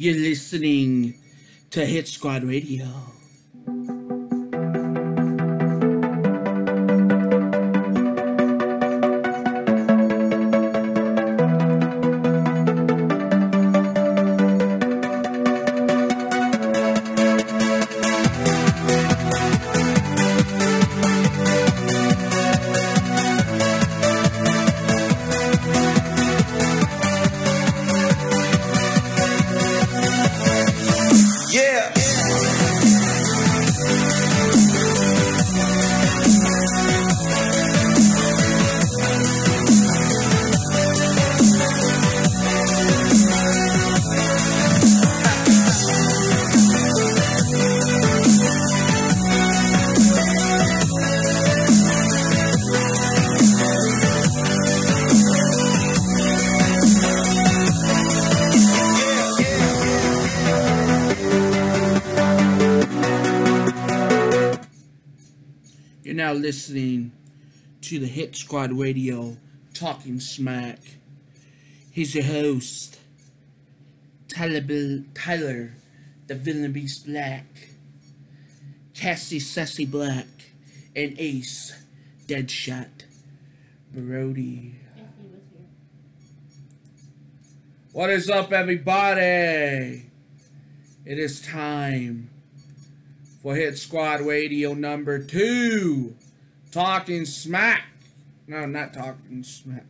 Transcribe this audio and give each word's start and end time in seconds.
You're 0.00 0.14
listening 0.14 1.14
to 1.70 1.84
Hit 1.84 2.06
Squad 2.06 2.44
Radio. 2.44 2.86
Listening 66.48 67.12
to 67.82 67.98
the 67.98 68.06
Hit 68.06 68.34
Squad 68.34 68.72
Radio 68.72 69.36
Talking 69.74 70.18
Smack. 70.18 70.78
He's 71.90 72.14
your 72.14 72.24
host, 72.24 72.98
Tyler, 74.34 74.62
Bill, 74.62 75.04
Tyler 75.12 75.72
the 76.26 76.34
Villain 76.34 76.72
Beast 76.72 77.04
Black, 77.04 77.44
Cassie 78.94 79.40
Sassy 79.40 79.84
Black, 79.84 80.24
and 80.96 81.14
Ace 81.18 81.74
Deadshot 82.26 83.04
Brody. 83.92 84.76
What 87.92 88.08
is 88.08 88.30
up, 88.30 88.52
everybody? 88.54 89.20
It 91.04 91.18
is 91.18 91.42
time 91.42 92.30
for 93.42 93.54
Hit 93.54 93.76
Squad 93.76 94.22
Radio 94.22 94.72
number 94.72 95.22
two. 95.22 96.14
Talking 96.70 97.24
smack. 97.24 97.84
No, 98.46 98.66
not 98.66 98.94
talking 98.94 99.42
smack. 99.42 99.86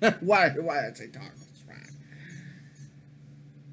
why, 0.20 0.48
why 0.48 0.48
did 0.48 0.64
I 0.64 0.92
say 0.94 1.08
talking 1.08 1.30
smack? 1.54 1.90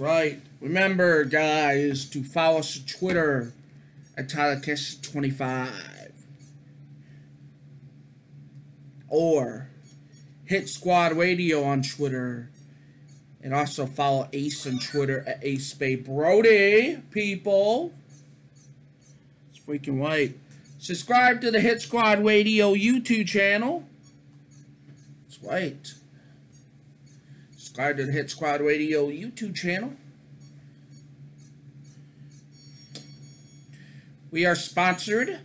Right. 0.00 0.40
Remember, 0.60 1.24
guys, 1.24 2.06
to 2.06 2.24
follow 2.24 2.60
us 2.60 2.78
on 2.78 2.86
Twitter 2.86 3.52
at 4.16 4.28
TylerKiss25. 4.28 6.12
Or 9.08 9.68
Hit 10.46 10.68
Squad 10.68 11.16
Radio 11.16 11.62
on 11.62 11.82
Twitter. 11.82 12.48
And 13.42 13.54
also 13.54 13.86
follow 13.86 14.28
Ace 14.32 14.66
on 14.66 14.78
Twitter 14.78 15.24
at 15.26 15.38
Ace 15.42 15.72
Bay 15.74 15.96
Brody, 15.96 16.98
people. 17.10 17.92
It's 19.50 19.58
freaking 19.64 19.98
white. 19.98 20.36
Subscribe 20.78 21.40
to 21.42 21.50
the 21.50 21.60
Hit 21.60 21.82
Squad 21.82 22.24
Radio 22.24 22.74
YouTube 22.74 23.26
channel. 23.26 23.84
It's 25.26 25.42
right. 25.42 25.94
Subscribe 27.70 27.98
to 27.98 28.06
the 28.06 28.10
Hit 28.10 28.28
Squad 28.28 28.60
Radio 28.60 29.06
YouTube 29.06 29.54
channel. 29.54 29.92
We 34.32 34.44
are 34.44 34.56
sponsored 34.56 35.38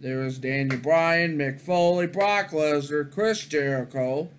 There 0.00 0.24
is 0.24 0.38
Daniel 0.38 0.80
Bryan, 0.80 1.36
Mick 1.36 1.60
Foley, 1.60 2.06
Brock 2.06 2.50
Lesnar, 2.50 3.12
Chris 3.12 3.44
Jericho, 3.44 4.30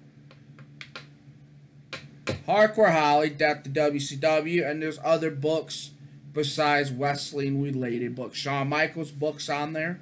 Hardcore 2.48 2.92
Holly, 2.92 3.30
Death 3.30 3.64
to 3.64 3.70
WCW, 3.70 4.68
and 4.68 4.82
there's 4.82 5.00
other 5.04 5.30
books 5.30 5.92
besides 6.34 6.92
wrestling 6.92 7.62
related 7.62 8.16
books. 8.16 8.38
Shawn 8.38 8.70
Michaels 8.70 9.12
books 9.12 9.50
on 9.50 9.74
there. 9.74 10.02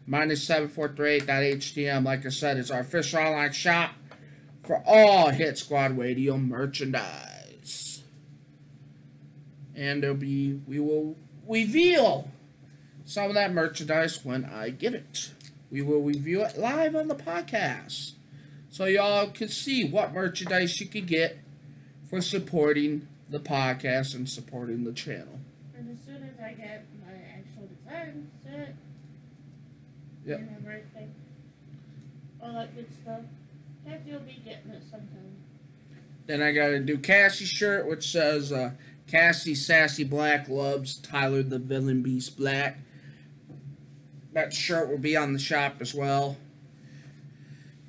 Minus 0.05 0.45
743.htm, 0.49 2.03
like 2.03 2.25
I 2.25 2.29
said, 2.29 2.57
is 2.57 2.69
our 2.69 2.81
official 2.81 3.19
online 3.19 3.53
shop 3.53 3.93
for 4.63 4.83
all 4.85 5.29
Hit 5.29 5.57
Squad 5.57 5.97
Radio 5.97 6.37
merchandise. 6.37 8.03
And 9.73 10.03
there'll 10.03 10.17
be, 10.17 10.59
we 10.67 10.81
will 10.81 11.15
reveal 11.47 12.29
some 13.05 13.29
of 13.29 13.35
that 13.35 13.53
merchandise 13.53 14.25
when 14.25 14.43
I 14.43 14.71
get 14.71 14.93
it. 14.93 15.31
We 15.71 15.81
will 15.81 16.01
review 16.01 16.41
it 16.43 16.57
live 16.57 16.97
on 16.97 17.07
the 17.07 17.15
podcast. 17.15 18.11
So 18.69 18.85
y'all 18.85 19.27
can 19.27 19.47
see 19.47 19.85
what 19.85 20.13
merchandise 20.13 20.81
you 20.81 20.87
can 20.87 21.05
get 21.05 21.39
for 22.09 22.19
supporting 22.19 23.07
the 23.29 23.39
podcast 23.39 24.15
and 24.15 24.27
supporting 24.29 24.83
the 24.83 24.93
channel. 24.93 25.39
And 25.77 25.89
as 25.97 26.05
soon 26.05 26.23
as 26.23 26.39
I 26.43 26.53
get 26.53 26.85
my 27.05 27.13
actual 27.37 27.67
design 27.67 28.29
set 28.43 28.75
Yep. 30.25 30.39
and 30.39 30.57
everything, 30.65 31.13
all 32.41 32.53
that 32.53 32.75
good 32.75 32.87
stuff, 33.01 33.21
Kathy 33.85 34.11
will 34.11 34.19
be 34.19 34.39
getting 34.45 34.71
it 34.71 34.83
sometime. 34.89 35.35
Then 36.25 36.41
I 36.41 36.53
got 36.53 36.67
to 36.67 36.79
do 36.79 36.97
Cassie 36.97 37.43
shirt, 37.45 37.87
which 37.87 38.09
says 38.09 38.51
uh, 38.53 38.71
Cassie 39.07 39.55
Sassy 39.55 40.05
Black 40.05 40.47
loves 40.47 40.95
Tyler 40.95 41.43
the 41.43 41.59
Villain 41.59 42.01
Beast 42.01 42.37
Black. 42.37 42.79
That 44.31 44.53
shirt 44.53 44.89
will 44.89 44.97
be 44.97 45.17
on 45.17 45.33
the 45.33 45.39
shop 45.39 45.75
as 45.81 45.93
well. 45.93 46.37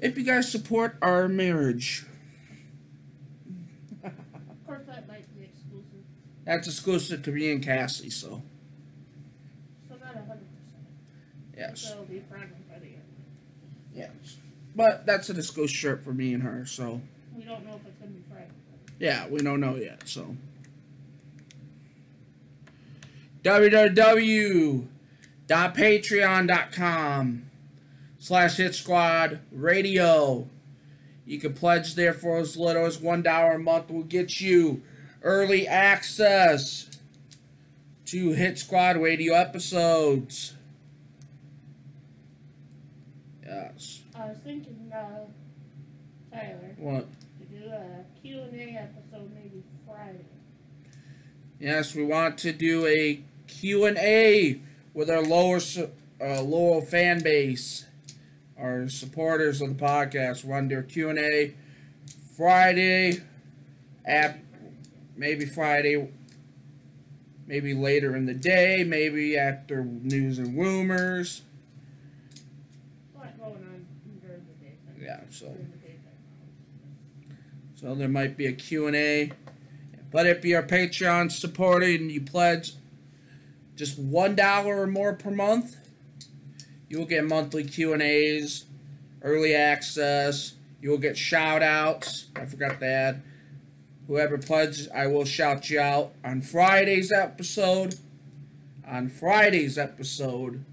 If 0.01 0.19
you 0.19 0.25
guys 0.25 0.51
support 0.51 0.97
our 1.01 1.29
marriage, 1.29 2.05
Of 4.05 4.13
course, 4.67 4.83
that 4.87 5.07
might 5.09 5.33
be 5.39 5.45
exclusive, 5.45 6.05
that's 6.44 6.67
exclusive 6.69 7.23
to 7.23 7.32
me 7.32 7.50
and 7.52 7.62
Cassie, 7.62 8.11
so 8.11 8.43
so 9.88 9.94
not 9.96 10.14
a 10.14 10.19
hundred 10.19 10.26
percent. 10.26 10.87
yes. 11.56 11.81
So 11.82 11.93
it'll 11.93 12.05
be 12.05 12.19
by 12.31 12.79
the 12.79 12.87
end. 12.87 13.02
Yes. 13.94 14.37
But 14.76 15.06
that's 15.06 15.29
an 15.31 15.38
exclusive 15.38 15.76
shirt 15.76 16.05
for 16.05 16.12
me 16.12 16.35
and 16.35 16.43
her, 16.43 16.67
so 16.67 17.00
We 17.37 17.44
don't 17.44 17.64
know 17.64 17.75
if 17.76 17.87
it's 17.87 17.99
gonna 17.99 18.11
be 18.12 18.23
Friday. 18.31 18.49
yeah, 18.99 19.26
we 19.29 19.41
don't 19.41 19.61
know 19.61 19.76
yet, 19.76 20.08
so. 20.08 20.37
www.patreon.com 26.05 27.46
slash 28.19 28.56
hit 28.56 28.75
squad 28.75 29.41
radio. 29.52 30.49
You 31.26 31.38
can 31.38 31.55
pledge 31.55 31.94
there 31.94 32.12
for 32.12 32.38
as 32.38 32.56
little 32.56 32.85
as 32.87 32.99
one 32.99 33.23
dollar 33.23 33.52
a 33.55 33.58
month 33.58 33.91
We'll 33.91 34.02
get 34.02 34.41
you 34.41 34.82
early 35.25 35.67
access 35.67 36.88
to 38.05 38.32
Hit 38.32 38.59
Squad 38.59 38.99
radio 38.99 39.35
episodes. 39.35 40.53
Yes. 43.44 44.03
I 44.15 44.26
was 44.29 44.37
thinking, 44.44 44.93
uh, 44.94 45.25
Tyler, 46.31 46.75
What? 46.79 47.06
to 47.41 47.44
do 47.47 47.65
a 47.71 48.05
Q 48.23 48.43
and 48.43 48.55
A 48.61 48.65
episode 48.82 49.31
maybe 49.35 49.62
Friday. 49.87 50.25
Yes, 51.59 51.94
we 51.94 52.05
want 52.05 52.37
to 52.38 52.53
do 52.53 52.87
a 52.87 53.20
Q&A 53.47 54.61
with 54.93 55.09
our 55.09 55.23
lower 55.23 55.61
uh, 56.20 56.43
loyal 56.43 56.82
fan 56.82 57.23
base, 57.23 57.87
our 58.59 58.88
supporters 58.88 59.61
of 59.62 59.77
the 59.79 59.82
podcast. 59.85 60.44
We 60.44 60.50
want 60.50 60.69
to 60.69 60.75
do 60.77 60.81
a 60.81 60.82
Q&A 60.85 61.55
Friday, 62.37 63.23
at 64.05 64.38
maybe 65.17 65.45
Friday, 65.45 66.09
maybe 67.47 67.75
later 67.75 68.17
in 68.17 68.27
the 68.27 68.35
day, 68.35 68.85
maybe 68.87 69.37
after 69.37 69.85
news 69.85 70.39
and 70.39 70.57
rumors. 70.59 71.43
A 73.15 73.19
lot 73.19 73.39
going 73.39 73.55
on 73.55 73.87
during 74.21 74.41
the 74.47 74.65
daytime. 74.65 75.03
Yeah, 75.03 75.21
so 75.31 75.47
During 75.47 75.71
the 75.71 75.77
daytime 75.79 76.03
hours. 77.31 77.81
so 77.81 77.95
there 77.95 78.09
might 78.09 78.37
be 78.37 78.47
a 78.47 78.53
Q&A. 78.53 79.33
But 80.11 80.27
if 80.27 80.45
you're 80.45 80.61
a 80.61 80.67
Patreon 80.67 81.33
supporter 81.33 81.87
and 81.87 82.11
you 82.11 82.21
pledge 82.21 82.75
just 83.75 83.99
one 83.99 84.37
dollar 84.37 84.83
or 84.83 84.87
more 84.87 85.13
per 85.15 85.31
month, 85.31 85.77
you 86.89 86.99
will 86.99 87.07
get 87.07 87.25
monthly 87.25 87.65
Q 87.65 87.93
and 87.93 88.01
A's, 88.03 88.67
early 89.23 89.55
access. 89.57 90.55
You 90.81 90.91
will 90.91 90.99
get 90.99 91.17
shout 91.19 91.63
outs. 91.63 92.27
I 92.37 92.45
forgot 92.45 92.79
to 92.79 92.87
add. 92.87 93.23
Whoever 94.06 94.39
pledges, 94.39 94.89
I 94.95 95.06
will 95.06 95.25
shout 95.25 95.71
you 95.71 95.81
out 95.81 96.12
on 96.25 96.41
Friday's 96.43 97.11
episode. 97.11 97.97
On 98.87 99.09
Friday's 99.09 99.79
episode, 99.79 100.65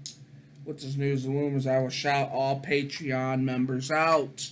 which 0.64 0.84
is 0.84 0.96
news 0.96 1.24
and 1.24 1.34
rumors, 1.34 1.66
I 1.66 1.78
will 1.78 1.88
shout 1.88 2.30
all 2.30 2.60
Patreon 2.60 3.40
members 3.42 3.90
out. 3.90 4.50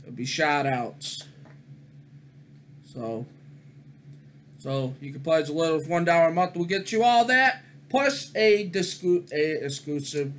There'll 0.00 0.16
be 0.16 0.24
shout 0.24 0.66
outs. 0.66 1.24
So 2.84 3.26
so 4.58 4.94
you 5.00 5.12
can 5.12 5.20
pledge 5.20 5.48
a 5.48 5.52
little 5.52 5.80
one 5.84 6.04
dollar 6.04 6.28
a 6.28 6.34
month. 6.34 6.56
We'll 6.56 6.64
get 6.64 6.90
you 6.90 7.04
all 7.04 7.24
that 7.26 7.62
plus 7.88 8.30
a 8.34 8.68
discu- 8.68 9.30
a 9.32 9.64
exclusive 9.64 10.32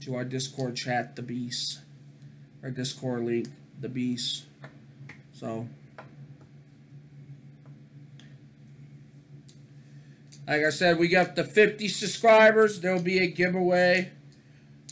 to 0.00 0.14
our 0.14 0.24
Discord 0.24 0.76
chat, 0.76 1.16
the 1.16 1.22
Beast, 1.22 1.80
our 2.62 2.70
Discord 2.70 3.24
link, 3.24 3.48
the 3.80 3.88
Beast. 3.88 4.44
So, 5.32 5.68
like 10.48 10.64
I 10.64 10.70
said, 10.70 10.98
we 10.98 11.08
got 11.08 11.36
the 11.36 11.44
50 11.44 11.88
subscribers. 11.88 12.80
There 12.80 12.92
will 12.94 13.02
be 13.02 13.18
a 13.18 13.26
giveaway. 13.26 14.10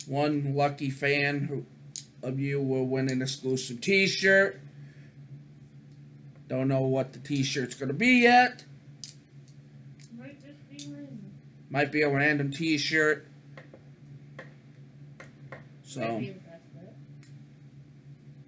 One 0.06 0.55
lucky 0.55 0.91
fan 0.91 1.41
who, 1.44 1.64
of 2.23 2.38
you 2.38 2.61
will 2.61 2.87
win 2.87 3.08
an 3.08 3.22
exclusive 3.22 3.81
T-shirt. 3.81 4.60
Don't 6.48 6.69
know 6.69 6.82
what 6.82 7.13
the 7.13 7.19
t-shirt's 7.19 7.75
gonna 7.75 7.93
be 7.93 8.20
yet. 8.22 8.65
Might 10.17 10.41
just 10.41 10.70
be 10.70 10.77
random. 10.93 11.32
Might 11.70 11.91
be 11.91 12.03
a 12.03 12.08
random 12.08 12.53
t-shirt. 12.53 13.27
Might 14.39 15.58
So 15.82 16.19
be 16.20 16.29
the 16.29 16.32
best 16.34 16.75
bet. 16.75 16.94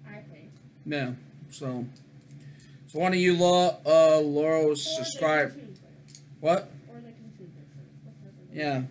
I 0.07 0.21
think. 0.31 0.49
yeah. 0.85 1.11
So 1.51 1.85
so 2.87 2.99
one 2.99 3.11
of 3.11 3.19
you 3.19 3.33
uh 3.43 4.19
Laurel 4.21 4.77
subscribe 4.77 5.51
can 5.51 5.59
choose 5.67 5.79
it. 5.79 6.19
what? 6.39 6.71
Or 6.87 7.01
they 7.01 7.11
can 7.11 7.33
choose 7.37 7.49
it. 7.57 7.67
Yeah. 8.53 8.83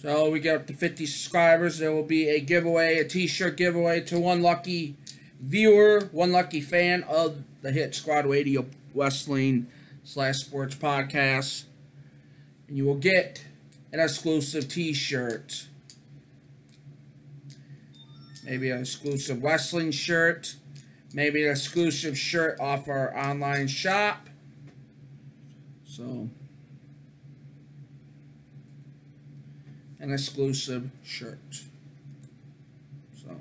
So 0.00 0.30
we 0.30 0.40
got 0.40 0.56
up 0.56 0.66
to 0.68 0.72
50 0.72 1.06
subscribers. 1.06 1.78
There 1.78 1.92
will 1.92 2.04
be 2.04 2.28
a 2.28 2.38
giveaway, 2.38 2.98
a 2.98 3.04
t-shirt 3.04 3.56
giveaway 3.56 4.00
to 4.02 4.20
one 4.20 4.40
lucky 4.40 4.96
viewer, 5.40 6.08
one 6.12 6.32
lucky 6.32 6.60
fan 6.60 7.02
of 7.04 7.42
the 7.62 7.72
Hit 7.72 7.94
Squad 7.94 8.26
Radio 8.26 8.66
Wrestling 8.94 9.66
slash 10.04 10.36
Sports 10.36 10.76
Podcast. 10.76 11.64
And 12.68 12.76
you 12.76 12.84
will 12.84 12.96
get 12.96 13.44
an 13.92 13.98
exclusive 13.98 14.68
t-shirt. 14.68 15.66
Maybe 18.44 18.70
an 18.70 18.80
exclusive 18.80 19.42
wrestling 19.42 19.90
shirt. 19.90 20.54
Maybe 21.12 21.44
an 21.44 21.50
exclusive 21.50 22.16
shirt 22.16 22.60
off 22.60 22.86
our 22.88 23.16
online 23.16 23.66
shop. 23.66 24.28
So... 25.84 26.28
an 30.06 30.12
exclusive 30.12 30.88
shirt. 31.02 31.64
So 33.20 33.36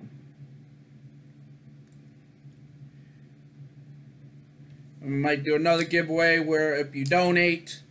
we 5.00 5.10
might 5.10 5.44
do 5.44 5.56
another 5.56 5.84
giveaway 5.84 6.40
where 6.40 6.76
if 6.76 6.96
you 6.96 7.06
donate, 7.06 7.84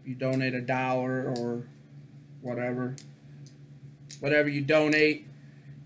if 0.00 0.08
you 0.08 0.14
donate 0.14 0.54
a 0.54 0.60
dollar 0.60 1.34
or 1.36 1.64
whatever, 2.40 2.94
whatever 4.20 4.48
you 4.48 4.60
donate, 4.60 5.26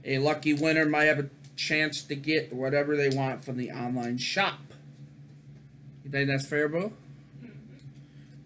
a 0.04 0.18
lucky 0.18 0.52
winner 0.52 0.84
might 0.84 1.04
have 1.04 1.18
a 1.18 1.30
chance 1.56 2.02
to 2.02 2.14
get 2.14 2.52
whatever 2.52 2.94
they 2.94 3.08
want 3.08 3.42
from 3.42 3.56
the 3.56 3.70
online 3.70 4.18
shop. 4.18 4.58
You 6.04 6.10
think 6.10 6.28
that's 6.28 6.46
fair, 6.46 6.68
bro? 6.68 6.92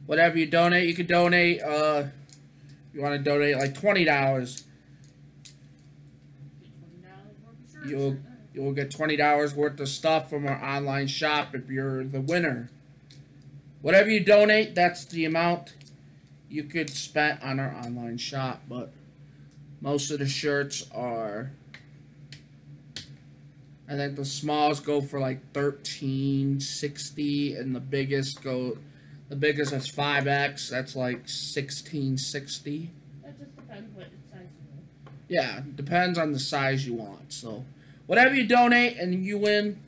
Whatever 0.06 0.38
you 0.38 0.46
donate, 0.46 0.86
you 0.86 0.94
can 0.94 1.06
donate. 1.06 1.60
Uh, 1.62 2.04
you 2.94 3.02
want 3.02 3.14
to 3.14 3.18
donate 3.22 3.56
like 3.58 3.74
twenty 3.78 4.04
dollars, 4.04 4.64
You'll- 7.86 8.18
you'll 8.54 8.72
get 8.72 8.90
twenty 8.90 9.16
dollars 9.16 9.54
worth 9.54 9.78
of 9.80 9.88
stuff 9.88 10.30
from 10.30 10.46
our 10.46 10.62
online 10.64 11.06
shop 11.06 11.54
if 11.54 11.68
you're 11.68 12.04
the 12.04 12.20
winner. 12.20 12.70
Whatever 13.82 14.08
you 14.10 14.20
donate, 14.20 14.74
that's 14.74 15.04
the 15.04 15.24
amount 15.26 15.74
you 16.48 16.64
could 16.64 16.88
spend 16.88 17.40
on 17.42 17.60
our 17.60 17.74
online 17.74 18.16
shop. 18.16 18.62
But 18.68 18.92
most 19.80 20.10
of 20.10 20.18
the 20.20 20.26
shirts 20.28 20.88
are 20.94 21.50
I 23.86 23.96
think 23.96 24.16
the 24.16 24.24
smalls 24.24 24.80
go 24.80 25.02
for 25.02 25.20
like 25.20 25.52
thirteen 25.52 26.58
sixty, 26.60 27.54
and 27.54 27.74
the 27.74 27.80
biggest 27.80 28.42
go, 28.42 28.78
the 29.34 29.40
biggest 29.40 29.72
is 29.72 29.88
five 29.88 30.28
X. 30.28 30.70
That's 30.70 30.94
like 30.94 31.28
sixteen 31.28 32.16
sixty. 32.16 32.92
That 33.24 33.36
just 33.36 33.56
depends 33.56 33.92
what 33.96 34.06
size 34.30 34.46
you 34.60 34.70
want. 34.70 34.86
Yeah, 35.28 35.60
depends 35.74 36.18
on 36.18 36.30
the 36.30 36.38
size 36.38 36.86
you 36.86 36.94
want. 36.94 37.32
So, 37.32 37.64
whatever 38.06 38.32
you 38.32 38.46
donate 38.46 38.96
and 38.96 39.24
you 39.24 39.38
win, 39.38 39.80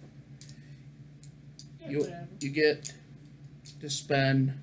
Yeah, 1.80 1.90
You- 1.90 1.98
whatever. 2.00 2.28
you 2.40 2.50
get 2.50 2.92
to 3.78 3.88
spend 3.88 4.54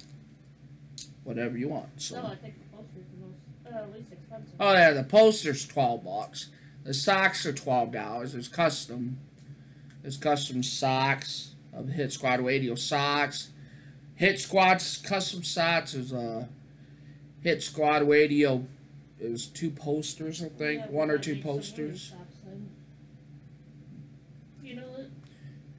whatever 1.23 1.57
you 1.57 1.69
want. 1.69 1.85
No, 1.93 1.99
So, 1.99 2.17
I 2.25 2.35
think 2.35 2.55
the 2.59 2.75
poster's 2.75 3.05
the 3.13 3.25
most, 3.25 3.83
uh, 3.85 3.95
least 3.97 4.11
expensive. 4.11 4.53
oh 4.59 4.73
yeah, 4.73 4.91
the 4.91 5.03
poster's 5.03 5.65
twelve 5.65 6.03
bucks. 6.03 6.49
The 6.83 6.93
socks 6.93 7.45
are 7.45 7.53
twelve 7.53 7.93
dollars. 7.93 8.33
There's 8.33 8.49
custom. 8.49 9.17
There's 10.01 10.17
custom 10.17 10.61
socks 10.61 11.55
of 11.71 11.87
Hit 11.87 12.11
Squad 12.11 12.41
Radio 12.41 12.75
socks. 12.75 13.51
Hit 14.15 14.39
Squad's 14.39 14.97
custom 14.97 15.43
socks 15.43 15.93
is 15.93 16.13
uh 16.13 16.45
Hit 17.41 17.61
Squad 17.63 18.07
Radio. 18.07 18.65
It 19.19 19.31
was 19.31 19.47
two 19.47 19.69
posters, 19.69 20.43
I 20.43 20.49
think, 20.49 20.81
Yeah, 20.81 20.87
one 20.87 21.09
or 21.09 21.17
two 21.17 21.35
make 21.35 21.43
some 21.43 21.53
winter 21.53 21.61
posters. 21.61 22.13
You 24.61 24.75
know 24.75 24.95
it? 24.97 25.11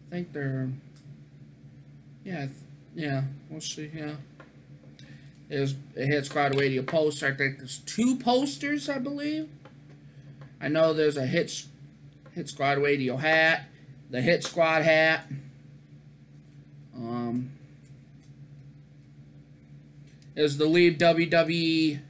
I 0.08 0.10
think 0.10 0.32
they're. 0.32 0.70
Yeah, 2.24 2.46
yeah. 2.94 3.22
We'll 3.50 3.60
see. 3.60 3.90
Yeah. 3.94 4.14
There's 5.48 5.74
a 5.96 6.04
Hit 6.04 6.26
Squad 6.26 6.54
Radio 6.54 6.82
poster. 6.82 7.26
I 7.28 7.34
think 7.34 7.58
there's 7.58 7.78
two 7.78 8.16
posters, 8.16 8.88
I 8.88 8.98
believe. 8.98 9.48
I 10.60 10.68
know 10.68 10.92
there's 10.94 11.16
a 11.16 11.26
Hit 11.26 11.64
Hit 12.32 12.48
Squad 12.48 12.78
Radio 12.78 13.16
hat, 13.16 13.66
the 14.10 14.20
Hit 14.20 14.44
Squad 14.44 14.82
hat. 14.82 15.26
Um. 16.94 17.53
There's 20.34 20.56
the 20.56 20.66
Lead 20.66 20.98
WWE 20.98 22.00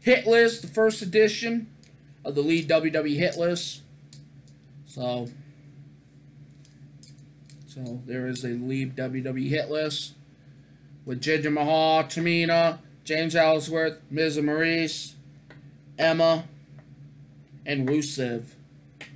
Hit 0.00 0.26
List, 0.26 0.62
the 0.62 0.68
first 0.68 1.02
edition 1.02 1.68
of 2.24 2.34
the 2.34 2.42
Lead 2.42 2.68
WWE 2.68 3.16
Hit 3.16 3.36
List. 3.36 3.82
So. 4.86 5.28
So 7.74 8.00
there 8.06 8.28
is 8.28 8.44
a 8.44 8.50
lead 8.50 8.94
WWE 8.94 9.48
hit 9.48 9.68
list 9.68 10.14
with 11.04 11.20
Jinder 11.20 11.52
Mahal, 11.52 12.04
Tamina, 12.04 12.78
James 13.02 13.34
Ellsworth, 13.34 14.00
Miz 14.08 14.38
Maryse, 14.38 15.14
Emma, 15.98 16.44
and 17.66 17.88
Rusev, 17.88 18.44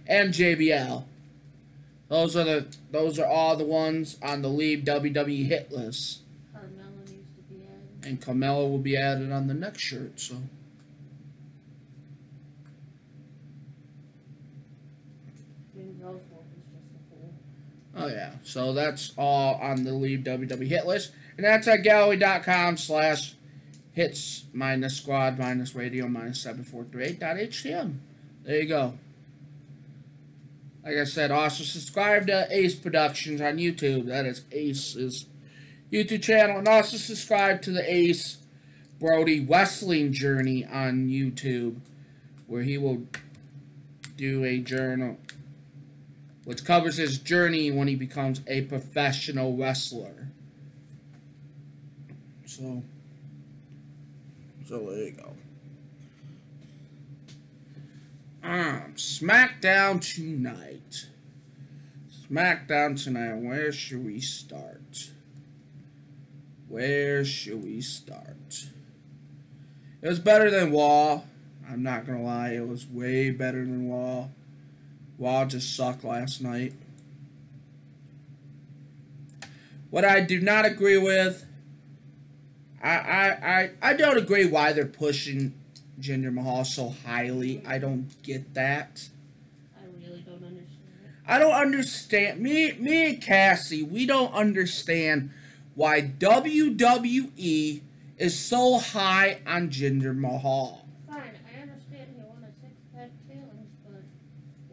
and 0.09 0.35
JBL. 0.35 1.04
Those 2.09 2.35
are 2.35 2.42
the 2.42 2.66
those 2.90 3.16
are 3.21 3.26
all 3.28 3.54
the 3.54 3.64
ones 3.64 4.16
on 4.25 4.42
the 4.42 4.49
lead 4.49 4.85
WWE 4.85 5.47
hit 5.47 5.71
list, 5.71 6.23
Carmella 6.52 7.09
needs 7.09 7.30
to 7.37 7.42
be 7.49 7.62
added. 7.62 7.90
And 8.08 8.20
Carmella 8.20 8.68
will 8.68 8.78
be 8.78 8.96
added 8.96 9.30
on 9.30 9.46
the 9.46 9.54
next 9.54 9.80
shirt. 9.80 10.18
So 10.18 10.36
James 15.74 16.02
Ellsworth 16.02 16.22
is 16.56 16.64
just 16.72 16.86
a 16.94 17.14
fool. 17.14 17.32
oh 17.96 18.08
yeah, 18.08 18.32
so 18.42 18.72
that's 18.72 19.12
all 19.16 19.54
on 19.56 19.84
the 19.84 19.92
Leave 19.92 20.20
WWE 20.20 20.66
hit 20.66 20.86
list, 20.86 21.12
and 21.36 21.44
that's 21.44 21.68
at 21.68 21.82
gallery.com 21.82 22.76
slash 22.78 23.34
hits 23.92 24.44
minus 24.52 24.96
squad 24.96 25.38
minus 25.38 25.74
radio 25.74 26.08
minus 26.08 26.44
7438.htm. 26.44 27.98
There 28.44 28.60
you 28.60 28.68
go. 28.68 28.98
Like 30.84 30.96
I 30.96 31.04
said, 31.04 31.30
also 31.30 31.64
subscribe 31.64 32.28
to 32.28 32.46
Ace 32.50 32.74
Productions 32.74 33.40
on 33.40 33.58
YouTube. 33.58 34.06
That 34.06 34.24
is 34.24 34.44
Ace's 34.52 35.26
YouTube 35.92 36.23
channel. 36.23 36.59
And 36.59 36.68
also 36.68 36.97
subscribe 36.97 37.62
to 37.62 37.71
the 37.71 37.92
Ace 37.92 38.38
Brody 38.99 39.40
Wrestling 39.40 40.12
Journey 40.12 40.64
on 40.64 41.09
YouTube, 41.09 41.80
where 42.47 42.62
he 42.62 42.78
will 42.78 43.07
do 44.16 44.45
a 44.45 44.59
journal 44.59 45.16
which 46.49 46.64
covers 46.64 46.97
his 46.97 47.18
journey 47.18 47.71
when 47.71 47.88
he 47.88 47.95
becomes 47.95 48.40
a 48.47 48.62
professional 48.62 49.54
wrestler. 49.54 50.28
So, 52.47 52.83
so 54.66 54.78
there 54.78 55.04
you 55.04 55.11
go. 55.11 55.33
Um, 58.42 58.95
SmackDown 58.97 60.00
tonight. 60.00 61.09
SmackDown 62.30 63.04
tonight. 63.04 63.35
Where 63.42 63.71
should 63.71 64.07
we 64.07 64.18
start? 64.18 65.11
Where 66.68 67.25
should 67.25 67.64
we 67.64 67.80
start? 67.80 68.66
It 70.02 70.08
was 70.08 70.18
better 70.18 70.50
than 70.50 70.72
Raw. 70.72 71.22
I'm 71.68 71.82
not 71.82 72.06
gonna 72.06 72.22
lie, 72.22 72.50
it 72.50 72.68
was 72.68 72.87
way 72.87 73.30
better 73.30 73.64
than 73.64 73.90
Raw. 73.90 74.28
Raw 75.18 75.44
just 75.46 75.75
sucked 75.75 76.04
last 76.04 76.42
night. 76.42 76.75
What 79.90 80.04
I 80.04 80.20
do 80.20 80.40
not 80.40 80.66
agree 80.66 80.98
with, 80.98 81.46
I 82.82 82.90
I 82.90 83.28
I, 83.28 83.70
I 83.82 83.92
don't 83.94 84.18
agree 84.18 84.46
why 84.46 84.72
they're 84.72 84.84
pushing 84.84 85.54
Jinder 85.98 86.32
Mahal 86.32 86.64
so 86.64 86.94
highly. 87.06 87.62
I 87.66 87.78
don't 87.78 88.10
get 88.22 88.54
that. 88.54 89.08
I 89.76 89.87
really 89.87 90.20
don't 90.20 90.44
understand. 90.44 90.68
I 91.26 91.38
don't 91.38 91.54
understand. 91.54 92.40
Me, 92.40 92.72
me 92.72 93.06
and 93.06 93.22
Cassie, 93.22 93.82
we 93.82 94.04
don't 94.06 94.32
understand 94.34 95.30
why 95.78 96.02
WWE 96.02 97.80
is 98.18 98.37
so 98.37 98.78
high 98.78 99.38
on 99.47 99.70
Jinder 99.70 100.12
Mahal. 100.16 100.85
Fine, 101.08 101.20
I 101.56 101.62
understand 101.62 102.08
he 102.16 102.20
won 102.20 102.42
a 102.42 102.50
six 102.61 102.75
pack 102.92 103.11
challenge, 103.28 103.68
but 103.87 104.02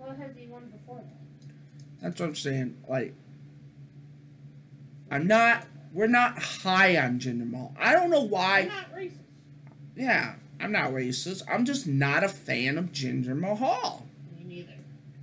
what 0.04 0.18
has 0.18 0.32
he 0.36 0.48
won 0.48 0.64
before 0.72 0.98
that? 0.98 2.02
That's 2.02 2.20
what 2.20 2.30
I'm 2.30 2.36
saying. 2.36 2.78
Like, 2.90 3.14
I'm 5.12 5.28
not. 5.28 5.68
We're 5.94 6.08
not 6.08 6.42
high 6.42 6.98
on 6.98 7.20
Jinder 7.20 7.50
Mahal. 7.50 7.76
I 7.80 7.94
don't 7.94 8.10
know 8.10 8.24
I'm 8.24 8.30
why. 8.32 8.64
not 8.66 8.96
racist. 8.96 9.12
Yeah, 9.96 10.36
I'm 10.60 10.72
not 10.72 10.90
racist. 10.92 11.44
I'm 11.48 11.66
just 11.66 11.86
not 11.88 12.24
a 12.24 12.30
fan 12.30 12.80
of 12.80 12.86
Jinder 12.92 13.38
Mahal, 13.40 14.08
Me 14.36 14.44
neither. 14.56 14.74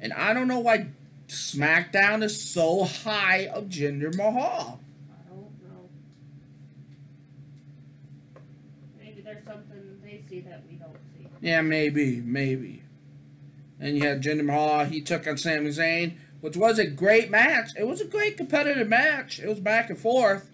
and 0.00 0.12
I 0.12 0.32
don't 0.32 0.46
know 0.48 0.60
why 0.60 0.86
SmackDown 1.26 2.22
is 2.22 2.40
so 2.40 2.84
high 2.84 3.48
of 3.52 3.64
Jinder 3.64 4.14
Mahal. 4.16 4.80
I 5.10 5.28
don't 5.28 5.40
know. 5.62 5.88
Maybe 9.12 9.24
there's 9.24 9.44
something 9.44 10.00
they 10.02 10.22
see 10.26 10.40
that 10.40 10.62
we 10.66 10.76
don't 10.76 10.96
see. 11.14 11.26
Yeah, 11.42 11.60
maybe, 11.60 12.22
maybe. 12.22 12.82
And 13.78 13.96
you 13.96 14.06
had 14.06 14.22
Jinder 14.22 14.44
Mahal. 14.44 14.86
He 14.86 15.02
took 15.02 15.26
on 15.26 15.36
Sami 15.36 15.68
Zayn, 15.68 16.14
which 16.40 16.56
was 16.56 16.78
a 16.78 16.86
great 16.86 17.30
match. 17.30 17.72
It 17.78 17.86
was 17.86 18.00
a 18.00 18.06
great 18.06 18.38
competitive 18.38 18.88
match. 18.88 19.38
It 19.38 19.48
was 19.48 19.60
back 19.60 19.90
and 19.90 19.98
forth. 19.98 20.50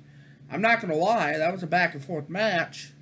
I'm 0.50 0.60
not 0.60 0.80
gonna 0.80 0.96
lie, 0.96 1.36
that 1.36 1.52
was 1.52 1.62
a 1.62 1.66
back 1.66 1.94
and 1.94 2.04
forth 2.04 2.28
match. 2.28 2.92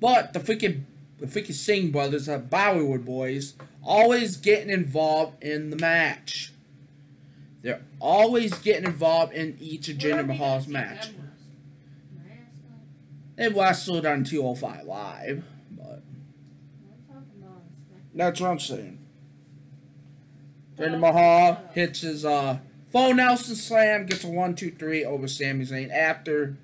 But 0.00 0.32
the 0.32 0.40
freaking 0.40 0.84
the 1.18 1.26
freaking 1.26 1.54
Singh 1.54 1.92
brothers, 1.92 2.26
the 2.26 2.38
Bollywood 2.38 3.04
boys, 3.04 3.54
always 3.80 4.36
getting 4.36 4.70
involved 4.70 5.44
in 5.44 5.70
the 5.70 5.76
match. 5.76 6.52
They're 7.60 7.82
always 8.00 8.58
getting 8.58 8.84
involved 8.86 9.34
in 9.34 9.56
each 9.60 9.88
of 9.88 9.98
Jinder 9.98 10.26
Mahal's 10.26 10.66
match. 10.66 11.10
Them 13.36 13.54
wrestle? 13.54 13.96
NASCAR? 13.96 14.02
They 14.02 14.02
wrestled 14.02 14.06
on 14.06 14.24
205 14.24 14.84
Live, 14.84 15.44
but 15.70 15.84
I'm 15.84 16.02
talking 17.08 17.42
about 17.42 17.62
Smack- 17.88 18.00
that's 18.14 18.40
what 18.40 18.50
I'm 18.50 18.58
saying. 18.60 18.98
Jinder 20.78 20.98
Mahal 20.98 21.60
hits 21.74 22.00
his 22.00 22.24
uh, 22.24 22.58
full 22.90 23.14
Nelson 23.14 23.54
slam, 23.54 24.06
gets 24.06 24.24
a 24.24 24.28
one, 24.28 24.54
two, 24.54 24.70
three 24.70 25.04
over 25.04 25.28
Sami 25.28 25.64
Zayn 25.64 25.90
after 25.92 26.56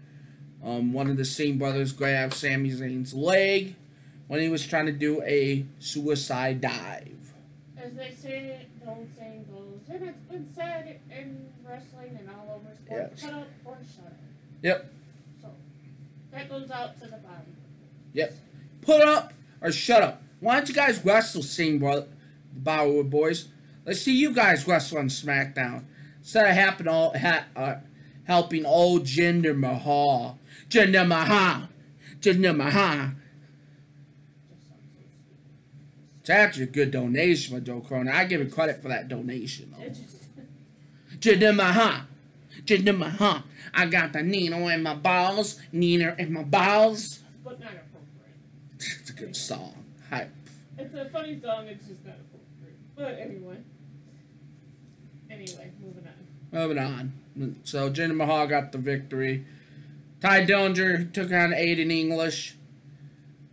um, 0.64 0.92
one 0.92 1.08
of 1.10 1.16
the 1.16 1.24
Singh 1.24 1.58
brothers 1.58 1.92
grabbed 1.92 2.34
Sami 2.34 2.70
Zayn's 2.70 3.14
leg 3.14 3.76
when 4.26 4.40
he 4.40 4.48
was 4.48 4.66
trying 4.66 4.86
to 4.86 4.92
do 4.92 5.22
a 5.22 5.64
suicide 5.78 6.60
dive. 6.60 7.14
As 7.76 7.92
they 7.94 8.10
say, 8.10 8.66
the 8.82 8.90
old 8.90 9.08
saying 9.16 9.46
goes, 9.52 9.94
and 9.94 10.08
it's 10.08 10.24
been 10.24 10.46
said 10.54 10.98
in 11.10 11.46
wrestling 11.66 12.16
and 12.18 12.28
all 12.30 12.56
over 12.56 12.74
sports, 12.74 13.22
Yes. 13.22 13.30
cut 13.30 13.40
up 13.40 13.48
or 13.64 13.78
shut 13.94 14.06
up. 14.06 14.12
Yep. 14.62 14.92
That 16.38 16.48
goes 16.48 16.70
out 16.70 16.96
to 17.00 17.06
the 17.06 17.16
body. 17.16 17.50
Yep. 18.12 18.32
Put 18.82 19.00
up 19.00 19.32
or 19.60 19.72
shut 19.72 20.04
up. 20.04 20.22
Why 20.38 20.54
don't 20.54 20.68
you 20.68 20.74
guys 20.74 21.04
wrestle, 21.04 21.42
the 21.42 22.06
Bollywood 22.62 23.10
boys? 23.10 23.48
Let's 23.84 24.02
see 24.02 24.16
you 24.16 24.32
guys 24.32 24.66
wrestle 24.68 24.98
on 24.98 25.08
SmackDown 25.08 25.82
instead 26.20 26.46
of 26.46 26.54
happen 26.54 26.86
all, 26.86 27.18
ha, 27.18 27.44
uh, 27.56 27.74
helping 28.22 28.64
old 28.64 29.02
Jinder 29.02 29.56
Mahal. 29.56 30.38
Jinder 30.68 31.04
Mahal. 31.08 31.68
Jinder 32.20 32.54
Mahal. 32.54 33.14
Just 34.36 34.38
sounds 34.38 34.60
so 34.70 34.76
stupid. 34.92 35.06
It's 36.20 36.30
actually 36.30 36.64
a 36.64 36.66
good 36.66 36.92
donation 36.92 37.56
by 37.56 37.64
Joe 37.64 37.80
Cronin. 37.80 38.12
I 38.14 38.26
give 38.26 38.40
him 38.40 38.50
credit 38.50 38.80
for 38.80 38.86
that 38.88 39.08
donation, 39.08 39.74
though. 39.76 39.84
It 39.84 39.96
just, 42.64 42.84
Jidimaha. 42.84 43.16
Jidimaha. 43.16 43.42
I 43.74 43.86
got 43.86 44.12
the 44.12 44.22
Nino 44.22 44.68
in 44.68 44.82
my 44.82 44.94
balls. 44.94 45.60
Nina 45.72 46.14
in 46.18 46.32
my 46.32 46.42
balls. 46.42 47.20
but 47.44 47.60
not 47.60 47.70
appropriate. 47.70 49.00
It's 49.00 49.10
a 49.10 49.12
good 49.12 49.36
song. 49.36 49.84
Hype. 50.10 50.30
It's 50.78 50.94
a 50.94 51.08
funny 51.10 51.40
song. 51.40 51.66
It's 51.66 51.86
just 51.86 52.04
not 52.04 52.16
appropriate. 52.16 52.78
But 52.96 53.18
anyway. 53.18 53.58
Anyway, 55.30 55.72
moving 55.80 56.06
on. 56.06 56.12
Moving 56.52 56.78
on. 56.78 57.12
So 57.64 57.90
Jinder 57.90 58.16
Mahal 58.16 58.46
got 58.46 58.72
the 58.72 58.78
victory. 58.78 59.44
Tye 60.20 60.44
Dillinger 60.44 61.12
took 61.12 61.30
on 61.32 61.50
Aiden 61.50 61.92
English. 61.92 62.56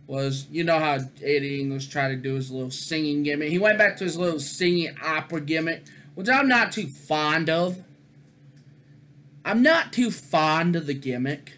Was 0.06 0.46
you 0.50 0.64
know 0.64 0.78
how 0.78 0.98
Aiden 0.98 1.60
English 1.60 1.88
tried 1.88 2.08
to 2.08 2.16
do 2.16 2.34
his 2.34 2.50
little 2.50 2.70
singing 2.70 3.22
gimmick? 3.22 3.50
He 3.50 3.58
went 3.58 3.78
back 3.78 3.96
to 3.98 4.04
his 4.04 4.16
little 4.16 4.40
singing 4.40 4.96
opera 5.04 5.40
gimmick, 5.40 5.84
which 6.14 6.28
I'm 6.28 6.48
not 6.48 6.72
too 6.72 6.88
fond 6.88 7.50
of. 7.50 7.82
I'm 9.46 9.62
not 9.62 9.92
too 9.92 10.10
fond 10.10 10.74
of 10.76 10.86
the 10.86 10.94
gimmick 10.94 11.52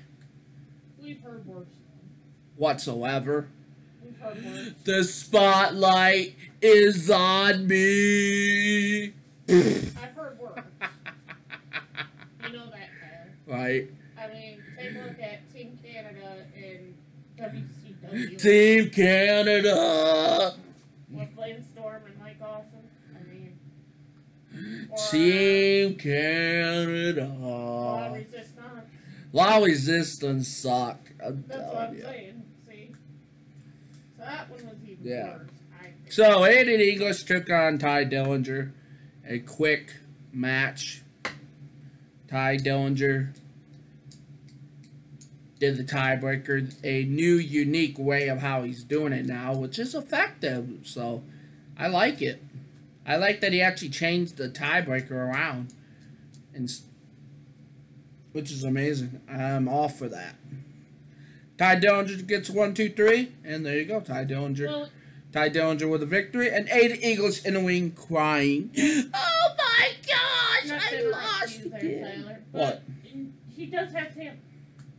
We've 1.03 1.21
heard 1.23 1.47
worse. 1.47 1.67
whatsoever. 2.57 3.49
We've 4.05 4.19
heard 4.19 4.45
worse. 4.45 4.73
The 4.85 5.05
spotlight 5.05 6.35
is 6.61 7.11
on 7.11 7.67
me. 7.67 9.15
I've 9.49 10.15
heard 10.15 10.39
worse. 10.39 10.61
You 12.45 12.53
know 12.57 12.67
that, 12.71 12.89
Tyler. 13.01 13.59
right. 13.59 13.91
I 14.19 14.29
mean, 14.35 14.63
take 14.79 14.91
a 14.95 14.99
look 14.99 15.21
at 15.21 15.53
Team 15.53 15.79
Canada 15.83 16.45
and 16.57 16.95
WCW 17.39 18.39
Team 18.39 18.91
Canada. 18.91 20.55
with 21.11 21.29
Lance 21.37 21.67
Storm 21.73 22.03
and 22.07 22.19
Mike 22.19 22.37
Awesome. 22.43 22.89
I 23.15 23.23
mean, 23.31 23.59
or, 24.48 24.48
Team 25.11 25.95
Canada. 25.97 27.27
La 27.41 28.13
Resistance. 28.13 28.91
La 29.33 29.57
Resistance 29.59 30.49
suck. 30.49 30.99
I'm 31.25 31.45
That's 31.49 31.61
what 31.73 31.77
I'm 31.89 31.99
ya. 31.99 32.05
saying. 32.07 32.43
See? 32.69 32.95
So 34.17 34.23
that 34.25 34.51
one 34.51 34.67
was 34.67 34.77
even 34.85 35.07
Yeah. 35.07 35.37
worse. 35.39 35.51
So 36.11 36.41
Aiden 36.41 36.81
English 36.81 37.25
took 37.25 37.51
on 37.51 37.79
Tye 37.79 38.05
Dillinger. 38.05 38.71
A 39.27 39.39
quick 39.41 39.97
match. 40.33 41.03
Tye 42.29 42.57
Dillinger 42.57 43.35
did 45.59 45.77
the 45.77 45.85
tiebreaker. 45.85 46.73
A 46.83 47.05
new, 47.05 47.35
unique 47.35 47.99
way 47.99 48.29
of 48.29 48.39
how 48.39 48.63
he's 48.63 48.85
doing 48.85 49.13
it 49.13 49.27
now, 49.27 49.55
which 49.55 49.79
is 49.79 49.95
effective. 49.95 50.81
So 50.85 51.23
I 51.77 51.89
like 51.89 52.23
it. 52.23 52.43
I 53.09 53.17
like 53.17 53.41
that 53.41 53.55
he 53.55 53.63
actually 53.63 53.89
changed 53.89 54.37
the 54.37 54.51
tiebreaker 54.51 55.13
around, 55.13 55.73
and 56.55 56.71
which 58.33 58.53
is 58.53 58.65
amazing. 58.65 59.23
I'm 59.29 59.67
all 59.67 59.89
for 59.89 60.09
that. 60.09 60.35
Tye 61.57 61.77
Dillinger 61.77 62.27
gets 62.27 62.51
one, 62.51 62.75
two, 62.75 62.91
three, 62.91 63.33
and 63.45 63.65
there 63.65 63.79
you 63.79 63.87
go. 63.87 64.01
Tye 64.01 64.27
Dillinger. 64.27 64.67
Well, 64.67 64.91
Tye 65.33 65.49
Dillinger 65.49 65.91
with 65.91 66.03
a 66.03 66.07
victory, 66.07 66.51
and 66.51 66.69
Aiden 66.69 67.03
Eagles 67.03 67.45
in 67.45 67.55
the 67.55 67.61
wing 67.61 67.93
crying. 67.93 68.71
Oh 69.15 69.55
my 69.57 69.91
gosh, 70.07 70.69
not 70.69 70.93
I 70.93 71.01
lost 71.03 71.57
interrupt 71.57 71.71
there, 71.81 71.81
again. 71.81 72.23
Tyler, 72.25 72.41
What? 72.53 72.83
He 73.57 73.67
does 73.67 73.93
have 73.93 74.15
talent. 74.15 74.39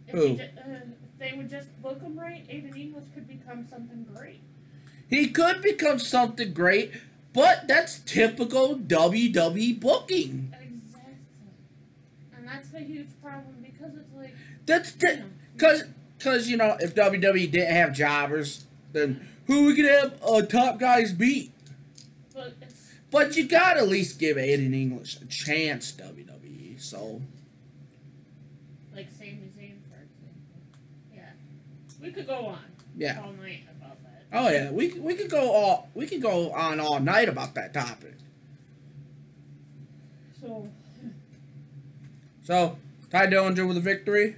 If, 0.08 0.13
Who? 0.15 0.26
he 0.28 0.41
uh, 0.41 0.45
if 0.45 1.19
they 1.19 1.34
would 1.38 1.50
just 1.50 1.82
book 1.82 2.02
him 2.02 2.19
right, 2.19 2.48
Aiden 2.48 2.76
English 2.76 3.06
could 3.13 3.28
become 3.28 3.67
something 3.69 4.06
great. 4.13 4.41
He 5.10 5.28
could 5.30 5.62
become 5.62 6.00
something 6.00 6.54
great, 6.54 6.91
but 7.34 7.68
that's 7.68 8.00
typical 8.00 8.76
WWE 8.76 9.80
booking. 9.80 10.54
Exactly. 10.54 11.13
And 12.36 12.48
that's 12.48 12.70
the 12.70 12.80
huge 12.80 13.10
problem 13.22 13.56
because 13.62 13.96
it's 13.96 14.13
like, 14.15 14.34
That's 14.65 14.96
you 15.02 15.18
know, 15.18 15.26
cause, 15.58 15.84
cause 16.20 16.48
you 16.48 16.58
know 16.58 16.78
if 16.80 16.96
WWE 16.96 17.52
didn't 17.52 17.74
have 17.74 17.94
jobbers, 17.94 18.65
then 18.94 19.28
who 19.48 19.68
we 19.68 19.76
could 19.76 19.86
have 19.86 20.20
uh, 20.24 20.42
top 20.42 20.80
guys 20.80 21.13
beat? 21.13 21.52
but 22.34 22.54
But 23.12 23.38
you 23.38 23.48
gotta 23.48 23.82
at 23.82 23.88
least 23.88 24.20
give 24.20 24.38
Aiden 24.38 24.74
English 24.74 25.18
a 25.22 25.26
chance, 25.26 25.92
WWE. 25.92 26.82
So 26.82 27.22
like 28.96 29.10
Sami 29.12 29.52
Zayn, 29.58 29.78
for 29.88 30.02
example. 30.02 30.60
Yeah. 31.13 31.30
We 32.02 32.12
could 32.12 32.28
go 32.28 32.48
on 32.48 32.60
yeah. 32.98 33.22
all 33.24 33.34
night. 33.34 33.63
Oh 34.32 34.50
yeah, 34.50 34.70
we 34.72 34.89
we 34.94 35.15
could 35.15 35.30
go 35.30 35.52
all 35.52 35.89
we 35.94 36.06
could 36.06 36.22
go 36.22 36.52
on 36.52 36.80
all 36.80 37.00
night 37.00 37.30
about 37.30 37.56
that 37.56 37.74
topic. 37.74 38.15
So, 40.39 40.70
So 42.44 42.78
Tye 43.10 43.28
Dillinger 43.28 43.68
with 43.68 43.78
a 43.78 43.82
victory. 43.82 44.36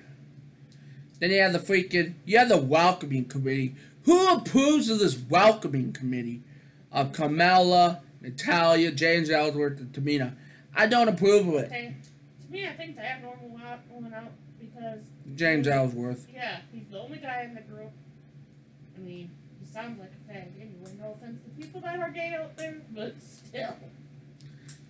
Then 1.19 1.29
you 1.31 1.41
have 1.41 1.53
the 1.53 1.59
freaking 1.59 2.13
you 2.25 2.37
have 2.37 2.49
the 2.49 2.57
welcoming 2.57 3.25
committee. 3.25 3.75
Who 4.05 4.33
approves 4.33 4.89
of 4.89 4.99
this 4.99 5.17
welcoming 5.29 5.93
committee 5.93 6.41
of 6.91 7.11
Carmella, 7.11 7.99
Natalya, 8.21 8.91
James 8.91 9.29
Ellsworth, 9.29 9.79
and 9.79 9.91
Tamina? 9.93 10.33
I 10.73 10.87
don't 10.87 11.07
approve 11.07 11.47
of 11.49 11.53
it. 11.55 11.65
okay. 11.67 11.95
To 12.47 12.51
me, 12.51 12.67
I 12.67 12.73
think 12.73 12.95
to 12.95 13.01
have 13.03 13.21
normal 13.21 13.59
out, 13.63 13.79
woman 13.91 14.13
out 14.13 14.31
because, 14.59 15.01
James 15.35 15.67
Ellsworth. 15.67 16.25
yeah, 16.33 16.61
he's 16.73 16.87
the 16.89 16.99
only 16.99 17.19
guy 17.19 17.43
in 17.43 17.53
the 17.53 17.61
group. 17.61 17.91
I 18.97 18.99
mean, 19.01 19.29
sounds 19.71 19.99
like 19.99 20.11
a 20.11 20.31
fag 20.31 20.47
anyway. 20.59 20.91
No 20.99 21.13
offense 21.13 21.41
to 21.43 21.49
people 21.49 21.81
that 21.81 21.99
are 21.99 22.09
gay 22.09 22.35
out 22.39 22.55
there, 22.57 22.77
but 22.93 23.15
still. 23.21 23.75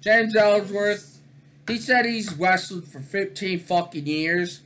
James 0.02 0.36
Ellsworth. 0.36 1.20
He 1.68 1.78
said 1.78 2.06
he's 2.06 2.34
wrestled 2.34 2.88
for 2.88 3.00
15 3.00 3.60
fucking 3.60 4.08
years. 4.08 4.62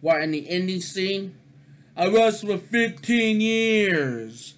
What 0.00 0.22
in 0.22 0.30
the 0.30 0.46
indie 0.46 0.82
scene? 0.82 1.36
I 1.96 2.08
wrestled 2.08 2.60
for 2.60 2.66
15 2.66 3.40
years. 3.40 4.54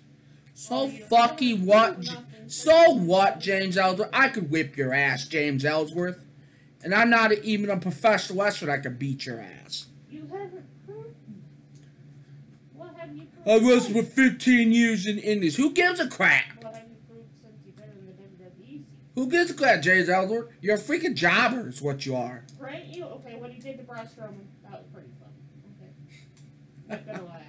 So 0.55 0.75
oh, 0.75 0.87
you 0.87 1.05
fucking 1.07 1.65
what? 1.65 1.95
proved 1.95 2.09
J- 2.09 2.15
nothing. 2.15 2.49
So 2.49 2.95
what, 2.95 3.41
James 3.41 3.77
Ellsworth? 3.77 4.11
I 4.13 4.29
could 4.29 4.51
whip 4.51 4.77
your 4.77 4.93
ass, 4.93 5.27
James 5.27 5.65
Ellsworth. 5.65 6.25
And 6.83 6.95
I'm 6.95 7.11
not 7.11 7.33
even 7.33 7.71
a 7.71 7.77
professional 7.79 8.43
wrestler 8.43 8.67
that 8.69 8.83
could 8.83 8.99
beat 8.99 9.27
your 9.27 9.41
ass. 9.41 9.87
You 10.11 10.23
haven't 10.31 10.87
proved. 10.87 11.15
What 12.75 12.95
have 12.97 13.15
you 13.15 13.23
proved? 13.23 13.38
I 13.49 13.59
wrestled 13.59 13.97
for 13.97 14.03
15 14.03 14.73
years 14.73 15.07
in 15.07 15.19
indies. 15.19 15.57
Who 15.57 15.73
gives 15.73 16.01
a 16.01 16.07
crap? 16.09 16.63
What 16.63 16.75
have 16.75 16.85
you 16.89 17.25
since 17.41 17.55
you've 17.65 17.77
been 17.77 17.85
in 17.87 18.07
the 18.07 18.13
WWE? 18.45 18.83
Who 19.15 19.27
gives 19.31 19.51
a 19.51 19.55
crap, 19.55 19.81
James 19.83 20.09
Ellsworth? 20.09 20.49
You're 20.61 20.75
a 20.77 20.79
freaking 20.79 21.15
jobber, 21.15 21.69
is 21.69 21.81
what 21.81 22.05
you 22.05 22.15
are. 22.15 22.45
Right? 22.59 22.85
You 22.85 23.05
okay? 23.07 23.37
What 23.37 23.51
he 23.51 23.61
did 23.61 23.79
to 23.79 23.85
Braun 23.85 24.07
Strowman, 24.07 24.45
that 24.65 24.73
was 24.73 24.85
pretty 24.93 25.09
fun. 25.19 25.31
Okay. 25.81 25.93
Not 26.89 27.07
gonna 27.07 27.29
lie 27.29 27.43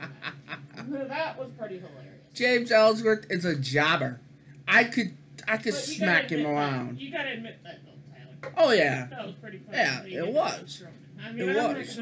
on 0.79 0.91
that. 0.91 1.09
that 1.09 1.37
was 1.39 1.49
pretty 1.57 1.75
hilarious. 1.79 2.05
James 2.33 2.71
Ellsworth 2.71 3.25
is 3.29 3.43
a 3.43 3.55
jobber. 3.57 4.21
I 4.67 4.85
could 4.85 5.17
I 5.47 5.57
could 5.57 5.73
smack 5.73 6.29
him 6.31 6.41
admit 6.41 6.45
that. 6.45 6.53
around. 6.53 6.99
You 7.01 7.11
gotta 7.11 7.31
admit 7.33 7.59
that 7.63 7.79
though, 7.83 8.47
Tyler. 8.49 8.53
Oh 8.57 8.71
yeah. 8.71 9.07
That 9.09 9.25
was 9.25 9.35
pretty 9.35 9.57
funny. 9.57 9.77
Yeah, 9.77 10.03
it 10.23 10.33
was. 10.33 10.83
I 11.21 11.31
mean, 11.33 11.49
It 11.49 11.57
I'm 11.57 11.75
was. 11.77 11.99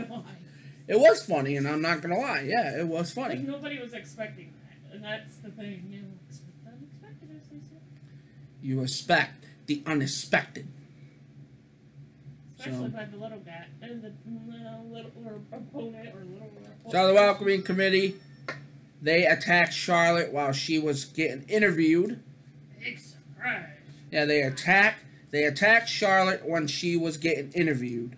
Not 0.88 0.96
gonna 0.96 1.00
lie. 1.00 1.08
It 1.08 1.14
was 1.14 1.26
funny, 1.26 1.56
and 1.58 1.68
I'm 1.68 1.82
not 1.82 2.02
gonna 2.02 2.18
lie. 2.20 2.42
Yeah, 2.42 2.80
it 2.80 2.88
was 2.88 3.16
Like 3.16 3.30
funny. 3.30 3.42
nobody 3.42 3.80
was 3.80 3.94
expecting 3.94 4.54
that, 4.64 4.96
and 4.96 5.04
that's 5.04 5.38
the 5.38 5.52
thing. 5.52 5.88
You 5.90 6.04
expect 6.30 6.64
the 6.64 6.70
unexpected, 6.72 7.30
as 7.42 7.48
they 7.50 7.58
say. 7.60 7.82
You 8.62 8.82
respect 8.82 9.46
the 9.68 9.84
unexpected. 9.86 10.68
Especially 12.58 12.86
So- 12.86 12.90
by 12.90 13.06
the 13.06 13.18
little 13.18 13.40
guy 13.40 13.66
and 13.82 14.02
the 14.02 14.08
uh, 14.10 14.82
little 14.84 15.12
or 15.26 15.36
opponent 15.58 16.16
or 16.16 16.24
little. 16.24 16.48
Opponent. 16.48 16.92
So 16.92 17.08
the 17.08 17.14
welcoming 17.14 17.62
committee, 17.62 18.16
they 19.02 19.26
attacked 19.28 19.74
Charlotte 19.74 20.32
while 20.34 20.52
she 20.54 20.80
was 20.80 21.06
getting 21.06 21.44
interviewed. 21.48 22.20
Big 22.84 22.98
surprise. 23.00 23.68
Yeah, 24.12 24.26
they 24.26 24.42
attacked 24.42 25.04
they 25.30 25.44
attacked 25.44 25.90
Charlotte 25.90 26.46
when 26.48 26.68
she 26.68 26.96
was 26.96 27.18
getting 27.18 27.52
interviewed. 27.52 28.16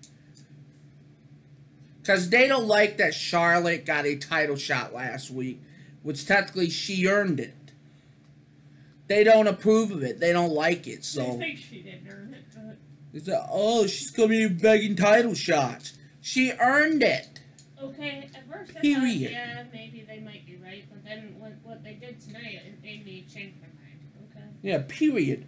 Cause 2.06 2.30
they 2.30 2.48
don't 2.48 2.68
like 2.68 2.98
that 2.98 3.14
Charlotte 3.14 3.86
got 3.86 4.06
a 4.06 4.16
title 4.16 4.56
shot 4.56 4.94
last 4.94 5.30
week, 5.30 5.62
which 6.02 6.26
technically 6.26 6.70
she 6.70 7.08
earned 7.08 7.40
it. 7.40 7.54
They 9.08 9.24
don't 9.24 9.48
approve 9.48 9.92
of 9.92 10.04
it. 10.04 10.20
They 10.20 10.32
don't 10.32 10.52
like 10.54 10.88
it. 10.88 11.04
So 11.04 11.38
think 11.38 11.60
she 11.60 11.82
didn't 11.82 12.08
earn 12.10 12.34
it, 12.34 12.46
but 12.56 12.78
it's 13.14 13.28
a, 13.28 13.46
oh, 13.52 13.86
she's 13.88 14.12
gonna 14.12 14.30
be 14.30 14.48
begging 14.48 14.96
title 14.96 15.34
shots. 15.34 15.94
She 16.22 16.52
earned 16.54 17.04
it. 17.04 17.42
okay. 17.82 18.30
At 18.36 18.48
first, 18.50 18.72
I 18.78 18.80
Period. 18.82 19.32
thought, 19.32 19.32
yeah, 19.32 19.64
maybe 19.74 20.06
they 20.08 20.20
might 20.20 20.46
be 20.46 20.58
right, 20.64 20.86
but 20.90 21.04
then 21.04 21.36
what, 21.38 21.54
what 21.64 21.84
they 21.84 21.94
did 21.94 22.20
tonight, 22.22 22.62
it 22.66 22.82
made 22.84 23.06
me 23.06 23.26
change 23.32 23.54
my 23.62 23.68
mind. 23.68 24.00
Okay, 24.32 24.46
Yeah. 24.62 24.84
Period. 24.88 25.46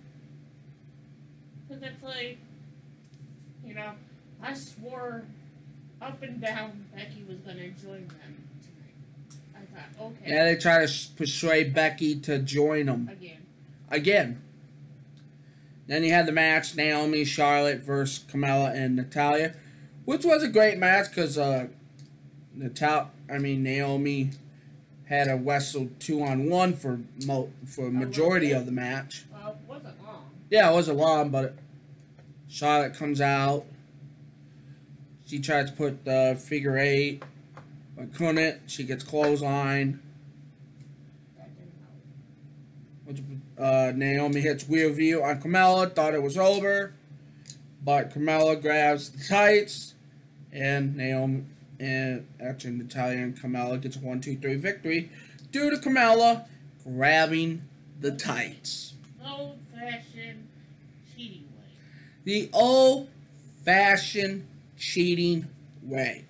because 1.67 1.81
it's 1.83 2.03
like, 2.03 2.37
you 3.65 3.73
know, 3.75 3.91
I 4.41 4.53
swore 4.53 5.23
up 6.01 6.21
and 6.23 6.41
down 6.41 6.85
Becky 6.95 7.23
was 7.27 7.37
gonna 7.39 7.69
join 7.69 8.07
them 8.07 8.47
tonight. 8.61 8.95
I 9.55 9.59
thought, 9.99 10.05
okay, 10.21 10.31
Yeah, 10.33 10.45
they 10.45 10.55
try 10.55 10.85
to 10.85 10.91
persuade 11.15 11.73
Becky 11.73 12.15
to 12.21 12.39
join 12.39 12.87
them. 12.87 13.09
again. 13.11 13.45
again. 13.89 14.41
Then 15.87 16.03
you 16.03 16.11
had 16.11 16.25
the 16.25 16.31
match 16.31 16.75
Naomi, 16.75 17.25
Charlotte 17.25 17.81
versus 17.83 18.23
Carmella 18.31 18.73
and 18.73 18.95
Natalya, 18.95 19.55
which 20.05 20.23
was 20.23 20.41
a 20.41 20.47
great 20.47 20.77
match 20.77 21.09
because 21.09 21.37
uh, 21.37 21.67
Natal, 22.53 23.11
I 23.29 23.37
mean 23.39 23.61
Naomi, 23.63 24.31
had 25.05 25.27
a 25.27 25.35
wrestle 25.35 25.89
two 25.99 26.23
on 26.23 26.49
one 26.49 26.73
for 26.73 27.01
mo- 27.25 27.51
for 27.65 27.91
majority 27.91 28.51
of 28.51 28.65
the 28.65 28.71
match. 28.71 29.25
Well, 29.31 29.49
it 29.49 29.55
wasn't 29.67 30.01
long. 30.05 30.29
Yeah, 30.49 30.69
it 30.71 30.73
wasn't 30.73 30.97
long, 30.97 31.29
but 31.29 31.55
Charlotte 32.47 32.93
comes 32.95 33.19
out. 33.19 33.65
She 35.31 35.39
tries 35.39 35.71
to 35.71 35.77
put 35.77 36.03
the 36.03 36.37
figure 36.45 36.77
eight, 36.77 37.23
but 37.95 38.13
couldn't. 38.13 38.69
She 38.69 38.83
gets 38.83 39.01
clothesline. 39.01 40.01
That 41.37 41.55
didn't 41.55 41.71
help. 41.79 41.93
Which, 43.05 43.21
uh, 43.57 43.93
Naomi 43.95 44.41
hits 44.41 44.67
Rear 44.67 44.89
View 44.89 45.23
on 45.23 45.41
Carmella. 45.41 45.95
Thought 45.95 46.15
it 46.15 46.21
was 46.21 46.37
over, 46.37 46.95
but 47.81 48.13
Carmella 48.13 48.61
grabs 48.61 49.07
the 49.07 49.23
tights, 49.23 49.95
and 50.51 50.97
Naomi 50.97 51.45
and 51.79 52.27
actually 52.41 52.71
Natalya 52.71 53.19
and 53.19 53.39
Carmella 53.39 53.81
gets 53.81 53.95
a 53.95 53.99
one, 53.99 54.19
two, 54.19 54.35
three 54.35 54.55
victory 54.55 55.09
due 55.49 55.69
to 55.69 55.77
Carmella 55.77 56.43
grabbing 56.83 57.61
the 58.01 58.11
tights. 58.11 58.95
Old 59.25 59.59
fashioned 59.73 60.49
cheating 61.15 61.45
way. 61.57 61.69
The 62.25 62.49
old 62.51 63.07
fashioned 63.63 64.47
cheating 64.81 65.47
way. 65.83 66.25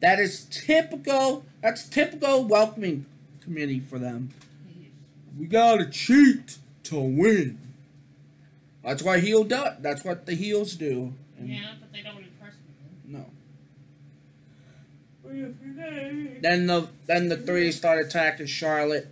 That 0.00 0.20
is 0.20 0.44
typical. 0.44 1.44
That's 1.60 1.88
typical 1.88 2.44
welcoming 2.44 3.06
committee 3.40 3.80
for 3.80 3.98
them. 3.98 4.30
We 5.38 5.46
gotta 5.46 5.86
cheat 5.86 6.58
to 6.84 6.98
win. 6.98 7.58
That's 8.82 9.02
why 9.02 9.18
heel 9.18 9.44
do. 9.44 9.64
That's 9.80 10.04
what 10.04 10.26
the 10.26 10.34
heels 10.34 10.74
do. 10.74 11.12
And 11.38 11.48
Yeah, 11.48 11.74
but 11.80 11.92
they 11.92 12.02
don't 12.02 12.18
impress 12.18 12.54
me. 12.54 12.72
No. 13.04 13.26
Then. 15.24 16.38
Then 16.40 16.66
the 16.66 16.88
then 17.06 17.28
the 17.28 17.36
three 17.36 17.72
start 17.72 18.04
attacking 18.06 18.46
Charlotte 18.46 19.08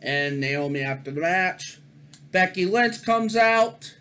and 0.00 0.40
Naomi 0.40 0.80
after 0.80 1.10
the 1.12 1.20
match. 1.20 1.78
Becky 2.32 2.66
Lynch 2.66 3.02
comes 3.04 3.36
out. 3.36 3.94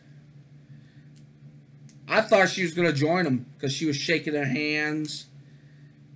I 2.08 2.22
thought 2.22 2.50
she 2.50 2.64
was 2.64 2.74
gonna 2.74 2.94
join 2.94 3.24
them 3.24 3.46
because 3.54 3.74
she 3.74 3.86
was 3.86 3.96
shaking 3.96 4.34
her 4.34 4.46
hands, 4.46 5.28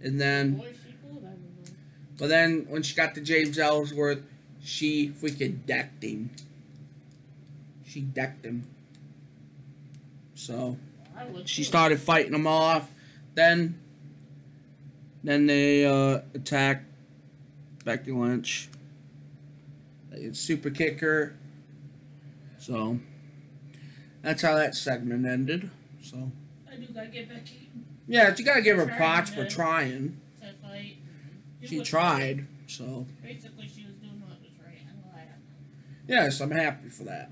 and 0.01 0.19
then 0.19 0.55
Boy, 0.55 0.73
she 0.85 0.91
fooled 1.01 1.17
everyone. 1.17 1.77
but 2.17 2.27
then 2.29 2.65
when 2.69 2.83
she 2.83 2.95
got 2.95 3.15
to 3.15 3.21
James 3.21 3.57
Ellsworth, 3.57 4.21
she 4.63 5.09
freaking 5.09 5.65
decked 5.65 6.03
him. 6.03 6.31
She 7.85 8.01
decked 8.01 8.45
him. 8.45 8.67
So 10.33 10.77
she 11.45 11.63
started 11.63 11.99
fighting 11.99 12.33
them 12.33 12.47
off. 12.47 12.91
Then, 13.35 13.79
then 15.23 15.45
they 15.45 15.85
uh, 15.85 16.21
attacked 16.33 16.85
Becky 17.83 18.11
Lynch. 18.11 18.69
They 20.11 20.31
super 20.33 20.69
kick 20.69 20.99
her. 21.01 21.35
So 22.57 22.99
that's 24.25 24.41
how 24.41 24.55
that 24.55 24.75
segment 24.75 25.25
ended. 25.25 25.69
So 26.01 26.31
I 26.71 26.75
do 26.75 26.87
gotta 26.93 27.07
get 27.07 27.29
Becky 27.29 27.65
yeah, 28.07 28.33
you 28.37 28.45
gotta 28.45 28.61
give 28.61 28.77
her 28.77 28.85
props 28.85 29.31
for 29.31 29.45
trying. 29.45 30.19
to 30.39 30.53
fight. 30.61 30.97
She 31.63 31.81
tried. 31.81 32.45
So. 32.67 33.05
Basically, 33.23 33.67
she 33.67 33.85
was 33.85 33.95
doing 33.95 34.21
what 34.21 34.39
was 34.41 34.51
right. 34.63 34.77
I 34.87 35.17
lied. 35.17 35.27
yes, 36.07 36.39
I'm 36.39 36.51
happy 36.51 36.89
for 36.89 37.03
that. 37.05 37.31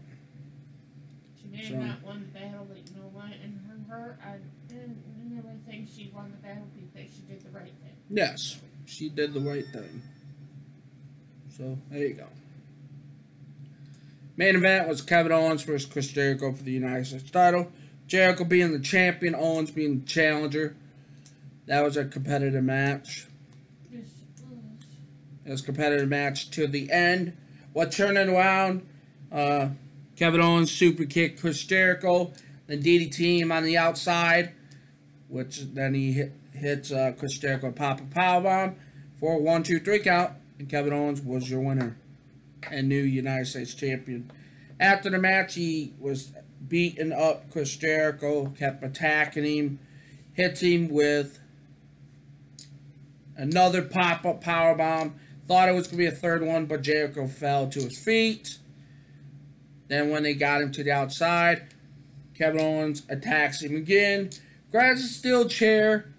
She 1.40 1.48
may 1.48 1.64
So- 1.68 1.76
have 1.76 1.84
not 1.86 2.04
won 2.04 2.22
the 2.22 2.40
battle, 2.40 2.66
but 2.68 2.78
you 2.78 2.96
know 3.00 3.10
what? 3.10 3.32
In 3.44 3.60
her, 3.68 3.94
her 3.94 4.18
I 4.24 4.38
didn't 4.68 4.98
really 5.30 5.58
think 5.68 5.90
she 5.96 6.12
won 6.14 6.32
the 6.32 6.38
battle 6.38 6.68
because 6.76 7.12
she 7.14 7.22
did 7.22 7.42
the 7.44 7.52
right 7.52 7.66
thing. 7.66 7.96
Yes, 8.10 8.60
she 8.86 9.10
did 9.10 9.34
the 9.34 9.42
right 9.42 9.68
thing. 9.68 10.02
So 11.50 11.78
there 11.92 12.00
you 12.00 12.14
go. 12.16 12.28
Main 14.36 14.56
event 14.56 14.88
was 14.88 15.02
Kevin 15.02 15.32
Owens 15.32 15.62
versus 15.62 15.88
Chris 15.88 16.08
Jericho 16.08 16.52
for 16.54 16.64
the 16.64 16.72
United 16.72 17.06
States 17.06 17.30
title. 17.30 17.72
Jericho 18.08 18.44
being 18.44 18.72
the 18.72 18.80
champion, 18.80 19.36
Owens 19.36 19.70
being 19.70 20.00
the 20.00 20.06
challenger. 20.06 20.76
That 21.68 21.84
was 21.84 21.98
a 21.98 22.06
competitive 22.06 22.64
match. 22.64 23.28
It 23.92 24.06
was. 25.46 25.62
A 25.62 25.66
competitive 25.66 26.10
match 26.10 26.50
to 26.52 26.66
the 26.66 26.92
end. 26.92 27.38
What 27.74 27.92
turned 27.92 28.18
it 28.18 28.28
around? 28.28 28.88
Uh, 29.32 29.70
Kevin 30.16 30.42
Owens 30.42 30.72
super 30.72 31.06
kicked 31.06 31.40
Chris 31.40 31.64
Jericho, 31.64 32.34
then 32.68 32.82
DDT 32.82 33.40
him 33.40 33.52
on 33.52 33.64
the 33.64 33.78
outside, 33.78 34.54
which 35.28 35.62
then 35.74 35.94
he 35.94 36.14
hit, 36.14 36.34
hits 36.54 36.92
uh, 36.92 37.14
Chris 37.18 37.38
Jericho 37.38 37.72
pop 37.72 38.00
a 38.00 38.04
powerbomb 38.04 38.76
for 39.20 39.34
a 39.34 39.38
one, 39.38 39.64
two, 39.64 39.80
three 39.80 40.00
count, 40.00 40.34
and 40.58 40.70
Kevin 40.70 40.94
Owens 40.94 41.22
was 41.22 41.50
your 41.50 41.62
winner 41.62 41.98
and 42.72 42.88
new 42.88 43.02
United 43.02 43.46
States 43.46 43.74
champion. 43.74 44.32
After 44.80 45.10
the 45.10 45.18
match, 45.18 45.56
he 45.56 45.94
was 46.00 46.34
beating 46.68 47.12
up 47.12 47.52
Chris 47.52 47.76
Jericho, 47.76 48.48
kept 48.58 48.84
attacking 48.84 49.46
him, 49.46 49.80
hits 50.34 50.62
him 50.62 50.90
with 50.90 51.40
another 53.36 53.82
pop 53.82 54.26
up 54.26 54.42
power 54.42 54.76
bomb. 54.76 55.16
Thought 55.48 55.70
it 55.70 55.74
was 55.74 55.88
gonna 55.88 55.98
be 55.98 56.06
a 56.06 56.12
third 56.12 56.44
one, 56.44 56.66
but 56.66 56.82
Jericho 56.82 57.28
fell 57.28 57.68
to 57.70 57.82
his 57.82 57.98
feet. 57.98 58.58
Then 59.88 60.10
when 60.10 60.24
they 60.24 60.34
got 60.34 60.62
him 60.62 60.72
to 60.72 60.84
the 60.84 60.92
outside, 60.92 61.64
Kevin 62.34 62.62
Owens 62.62 63.04
attacks 63.10 63.62
him 63.62 63.76
again, 63.76 64.30
grabs 64.72 65.04
a 65.04 65.08
steel 65.08 65.48
chair, 65.48 66.14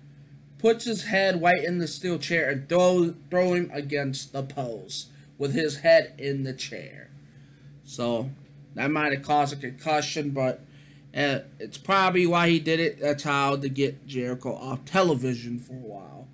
puts 0.59 0.85
his 0.85 1.05
head 1.05 1.43
right 1.43 1.65
in 1.65 1.79
the 1.79 1.89
steel 1.89 2.19
chair, 2.19 2.51
and 2.51 2.69
throw 2.69 3.15
throw 3.31 3.55
him 3.55 3.71
against 3.73 4.33
the 4.33 4.43
post 4.43 5.09
with 5.39 5.55
his 5.55 5.79
head 5.79 6.15
in 6.19 6.45
the 6.45 6.53
chair. 6.53 7.11
So 7.85 8.31
that 8.75 8.91
might 8.91 9.13
have 9.13 9.23
caused 9.23 9.53
a 9.53 9.57
concussion, 9.57 10.31
but 10.31 10.61
uh, 11.17 11.41
it's 11.61 11.79
probably 11.79 12.27
why 12.27 12.49
he 12.49 12.59
did 12.59 12.81
it. 12.81 13.01
That's 13.01 13.23
how 13.23 13.57
to 13.57 13.69
get 13.69 14.07
Jericho 14.07 14.55
off 14.55 14.85
television 14.85 15.59
for 15.59 15.75
a 15.75 15.77
while. 15.77 16.29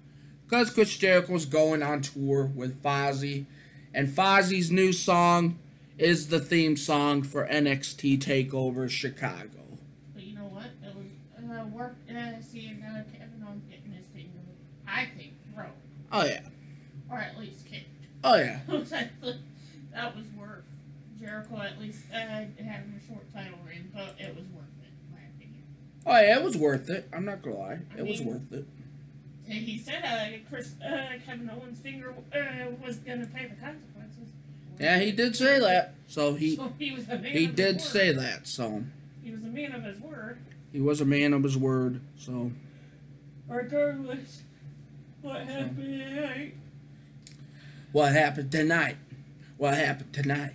Because 0.44 0.70
Chris 0.70 0.96
Jericho's 0.96 1.44
going 1.46 1.82
on 1.82 2.02
tour 2.02 2.50
with 2.54 2.82
Fozzy, 2.82 3.46
and 3.94 4.08
Fozzy's 4.08 4.70
new 4.70 4.92
song 4.92 5.58
is 5.98 6.28
the 6.28 6.40
theme 6.40 6.76
song 6.76 7.22
for 7.22 7.46
NXT 7.46 8.18
Takeover 8.18 8.88
Chicago. 8.88 9.78
But 10.14 10.24
you 10.24 10.34
know 10.34 10.44
what? 10.44 10.64
It 10.82 10.96
was 10.96 11.06
uh, 11.50 11.66
work 11.66 11.96
uh, 12.10 12.40
seeing 12.40 12.82
uh, 12.82 13.04
Kevin 13.12 13.44
Owens 13.46 13.64
getting 13.68 13.92
his 13.92 14.06
thing, 14.06 14.32
I 14.88 15.06
think, 15.16 15.34
broke. 15.54 15.68
Oh 16.10 16.24
yeah, 16.24 16.40
Or 17.10 17.18
at 17.18 17.38
least. 17.38 17.59
Oh 18.24 18.36
yeah, 18.36 18.60
that 18.68 20.16
was 20.16 20.26
worth 20.36 20.64
Jericho 21.20 21.58
at 21.60 21.80
least 21.80 22.02
uh, 22.12 22.16
having 22.16 22.54
a 23.00 23.06
short 23.06 23.32
title 23.32 23.58
reign, 23.66 23.90
but 23.94 24.14
it 24.18 24.34
was 24.34 24.44
worth 24.46 24.64
it, 24.82 24.90
in 25.06 25.12
my 25.12 25.20
opinion. 25.36 25.62
oh 26.06 26.12
yeah. 26.20 26.38
It 26.38 26.42
was 26.44 26.56
worth 26.56 26.88
it. 26.90 27.08
I'm 27.12 27.24
not 27.24 27.42
gonna 27.42 27.56
lie, 27.58 27.78
I 27.94 27.98
it 27.98 28.06
was 28.06 28.20
worth 28.22 28.52
it. 28.52 28.64
And 29.46 29.58
he 29.58 29.78
said 29.78 30.04
uh, 30.04 30.38
Chris, 30.48 30.74
uh, 30.80 31.18
Kevin 31.26 31.50
Owens' 31.50 31.80
finger 31.80 32.14
uh, 32.32 32.70
was 32.86 32.98
going 32.98 33.20
to 33.20 33.26
pay 33.26 33.46
the 33.48 33.56
consequences. 33.56 34.28
Yeah, 34.78 35.00
he 35.00 35.10
did 35.10 35.34
say 35.34 35.58
that. 35.58 35.94
So 36.06 36.34
he 36.34 36.54
So 36.54 36.72
he 36.78 36.92
was 36.92 37.08
a 37.08 37.18
man 37.18 37.24
he 37.32 37.44
of 37.46 37.50
his 37.50 37.56
did 37.56 37.80
say 37.80 38.12
that. 38.12 38.46
So 38.46 38.84
He 39.24 39.32
was 39.32 39.42
a 39.42 39.48
man 39.48 39.72
of 39.74 39.82
his 39.82 39.98
word. 39.98 40.38
he 40.72 40.80
was 40.80 41.00
a 41.00 41.04
man 41.04 41.32
of 41.32 41.42
his 41.42 41.58
word. 41.58 42.00
So 42.16 42.52
Regardless, 43.48 44.42
what 45.20 45.40
happened 45.42 45.76
tonight? 45.78 46.54
What 47.92 48.12
happened 48.12 48.50
tonight? 48.52 48.96
What 49.56 49.74
happened 49.74 50.12
tonight? 50.12 50.54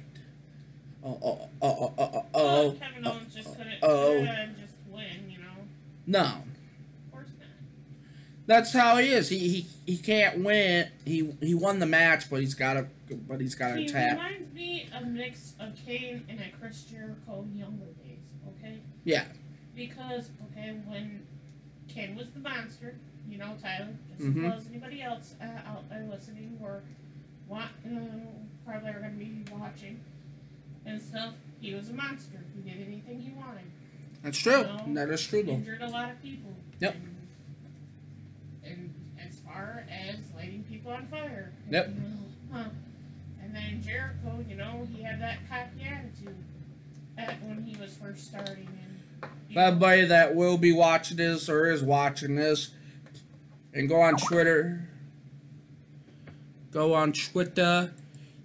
Oh 1.04 1.19
oh 1.24 1.50
oh 1.62 1.67
oh 1.67 1.93
oh 1.98 2.12
oh. 2.13 2.26
Well, 2.34 2.58
oh, 2.58 2.71
Kevin 2.80 3.06
oh, 3.08 3.12
Owens 3.12 3.34
just 3.36 3.56
couldn't 3.58 3.76
oh. 3.84 4.26
just 4.60 4.74
win, 4.89 5.30
you 5.30 5.38
know. 5.39 5.45
No, 6.08 6.21
Of 6.24 7.12
course 7.12 7.28
not. 7.39 7.48
that's 8.48 8.74
how 8.74 8.98
he 8.98 9.10
is. 9.10 9.30
He 9.30 9.38
he 9.38 9.67
he 9.86 9.98
can't 9.98 10.43
win. 10.43 10.89
He 11.06 11.32
he 11.41 11.54
won 11.54 11.80
the 11.80 11.86
match, 11.86 12.30
but 12.30 12.39
he's 12.41 12.56
got 12.56 12.78
a 12.78 12.88
but 13.28 13.39
he's 13.39 13.54
got 13.56 13.74
to 13.76 13.82
He 13.82 13.88
tap. 13.88 14.13
reminds 14.17 14.54
me 14.54 14.89
of 14.95 15.06
mix 15.08 15.54
of 15.60 15.74
Kane 15.86 16.26
and 16.28 16.39
a 16.39 16.50
Chris 16.60 16.84
Jericho 16.84 17.45
younger 17.54 17.86
days, 18.04 18.17
okay? 18.48 18.80
Yeah. 19.04 19.26
Because, 19.76 20.30
okay, 20.52 20.74
when 20.88 21.28
Kane 21.88 22.15
was 22.15 22.32
the 22.32 22.39
monster, 22.39 22.95
you 23.30 23.38
know, 23.38 23.56
Tyler, 23.62 23.89
just 24.10 24.21
as 24.30 24.36
well 24.36 24.54
as 24.54 24.67
anybody 24.67 25.04
else 25.04 25.36
uh, 25.39 25.69
out 25.69 25.88
there 25.89 26.08
listening 26.10 26.58
or 26.62 26.82
want, 27.47 27.71
uh, 27.86 27.99
probably 28.65 28.89
are 28.89 28.99
going 28.99 29.17
to 29.17 29.25
be 29.25 29.43
watching 29.51 29.99
and 30.86 31.01
stuff, 31.01 31.34
he 31.60 31.73
was 31.73 31.89
a 31.89 31.93
monster. 31.93 32.43
He 32.55 32.69
did 32.69 32.86
anything 32.86 33.21
he 33.21 33.31
wanted. 33.31 33.63
That's 34.23 34.38
true. 34.38 34.65
That 34.88 35.10
is 35.10 35.25
true 35.27 35.43
though. 35.43 35.51
Injured 35.53 35.81
a 35.81 35.89
lot 35.89 36.12
of 36.12 36.21
people. 36.21 36.51
Yep. 36.79 36.95
And, 36.95 37.17
and 38.63 38.93
as 39.19 39.39
far 39.39 39.86
as 39.89 40.17
lighting 40.36 40.63
people 40.69 40.91
on 40.91 41.08
fire. 41.08 41.53
Yep. 41.69 41.93
Huh. 42.51 42.63
And 43.43 43.55
then 43.55 43.81
Jericho, 43.84 44.43
you 44.47 44.55
know, 44.55 44.88
he 44.93 45.03
had 45.03 45.21
that 45.21 45.39
cocky 45.49 45.86
attitude. 45.86 46.36
like 47.17 47.41
when 47.43 47.63
he 47.63 47.79
was 47.79 47.95
first 47.95 48.27
starting. 48.27 48.67
And, 48.67 49.31
you 49.49 49.55
know, 49.55 49.62
everybody 49.62 50.05
that 50.05 50.36
will 50.36 50.58
be 50.58 50.71
watching 50.71 51.17
this 51.17 51.49
or 51.49 51.69
is 51.69 51.84
watching 51.84 52.36
this, 52.36 52.71
and 53.73 53.88
go 53.89 54.01
on 54.01 54.17
Twitter. 54.17 54.89
Go 56.75 56.93
on 56.93 57.13
Twitter. 57.13 57.93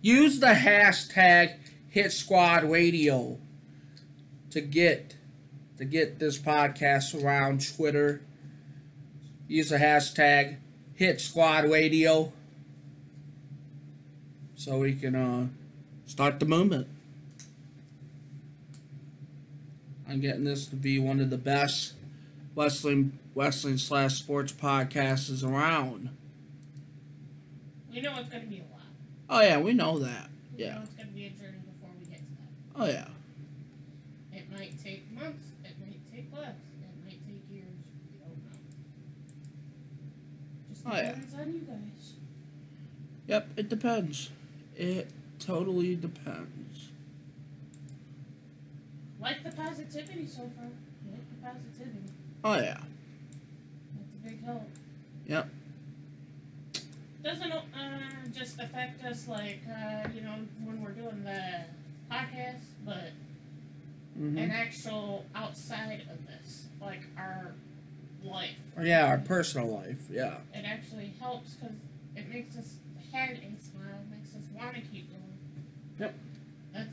Use 0.01 0.39
the 0.39 0.55
hashtag 0.55 1.55
Hit 1.89 2.13
Squad 2.13 2.63
Radio 2.63 3.39
to 4.51 4.61
get 4.61 5.17
to 5.79 5.85
get 5.85 6.21
this 6.21 6.39
podcast 6.39 7.21
around 7.21 7.67
Twitter. 7.75 8.23
Use 9.49 9.71
the 9.71 9.79
hashtag 9.79 10.59
Hit 10.95 11.21
Squad 11.21 11.65
Radio 11.65 12.33
so 14.55 14.79
we 14.79 14.95
can 14.95 15.17
uh, 15.17 15.49
start 16.07 16.39
the 16.39 16.47
movement. 16.47 16.87
I'm 20.09 20.21
getting 20.21 20.45
this 20.45 20.67
to 20.67 20.77
be 20.77 21.01
one 21.01 21.19
of 21.19 21.31
the 21.31 21.37
best 21.37 21.95
wrestling 22.55 23.19
wrestling 23.35 23.79
slash 23.79 24.15
sports 24.21 24.53
podcasts 24.53 25.43
around. 25.45 26.11
We 27.93 28.01
know 28.01 28.15
it's 28.19 28.29
going 28.29 28.43
to 28.45 28.49
be 28.49 28.59
a 28.59 28.73
lot. 28.73 28.81
Oh 29.29 29.41
yeah, 29.41 29.59
we 29.59 29.73
know 29.75 29.99
that. 29.99 30.29
We 30.57 30.65
Yeah. 30.65 30.75
know 30.77 30.81
it's 30.83 30.95
going 30.95 31.09
to 31.09 31.15
be 31.15 31.27
a 31.27 31.31
journey 31.31 31.59
before 31.65 31.91
we 31.99 32.05
get 32.07 32.19
to 32.19 32.33
that. 32.33 32.81
Oh 32.83 32.87
yeah. 32.87 33.09
It 34.33 34.51
might 34.53 34.83
take 34.83 35.11
months. 35.13 35.47
It 35.65 35.75
might 35.81 36.13
take 36.13 36.33
less. 36.33 36.55
It 36.83 37.05
might 37.05 37.27
take 37.27 37.43
years. 37.51 37.67
We 38.11 38.19
don't 38.19 38.45
know. 38.45 38.59
Just 40.73 40.83
Oh, 40.87 40.93
yeah. 40.97 41.13
depends 41.13 41.35
on 41.35 41.53
you 41.53 41.61
guys. 41.61 42.13
Yep, 43.27 43.49
it 43.57 43.69
depends. 43.69 44.31
It 44.77 45.11
totally 45.39 45.95
depends. 45.95 46.89
Like 49.21 49.45
the 49.45 49.51
positivity 49.51 50.27
so 50.27 50.51
far. 50.57 50.67
Like 51.11 51.29
the 51.31 51.47
positivity. 51.47 52.13
Oh 52.43 52.55
yeah. 52.55 52.79
That's 53.95 54.15
a 54.17 54.29
big 54.29 54.45
help. 54.45 54.63
Yep. 55.27 55.49
Doesn't 57.23 57.53
uh, 57.53 57.63
just 58.33 58.59
affect 58.59 59.05
us 59.05 59.29
like 59.29 59.61
uh, 59.69 60.09
you 60.15 60.23
know 60.23 60.37
when 60.65 60.83
we're 60.83 60.93
doing 60.93 61.23
the 61.25 61.65
podcast, 62.11 62.63
but 62.85 63.13
hmm 64.17 64.39
an 64.39 64.51
actual 64.51 65.25
outside 65.35 66.03
of 66.11 66.19
this, 66.27 66.67
like 66.81 67.03
our 67.17 67.53
life. 68.25 68.57
Yeah, 68.81 69.07
our 69.07 69.19
personal 69.19 69.69
life. 69.69 70.01
Yeah. 70.11 70.39
It 70.55 70.65
actually 70.67 71.15
helps 71.21 71.55
because 71.55 71.77
it 72.17 72.29
makes 72.29 72.57
us 72.57 72.77
head 73.13 73.41
and 73.45 73.57
smile, 73.61 74.01
makes 74.11 74.35
us 74.35 74.43
want 74.55 74.75
to 74.75 74.81
keep 74.81 75.11
going. 75.11 75.39
Yep. 75.99 76.15
That's, 76.73 76.89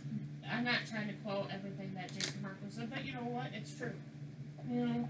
I'm 0.49 0.63
not 0.63 0.79
trying 0.89 1.07
to 1.07 1.13
quote 1.15 1.47
everything 1.53 1.93
that 1.95 2.13
Jason 2.13 2.41
Marco 2.41 2.65
said, 2.69 2.89
but 2.89 3.05
you 3.05 3.13
know 3.13 3.19
what? 3.21 3.47
It's 3.53 3.73
true. 3.75 3.93
You 4.69 4.85
know, 4.85 5.09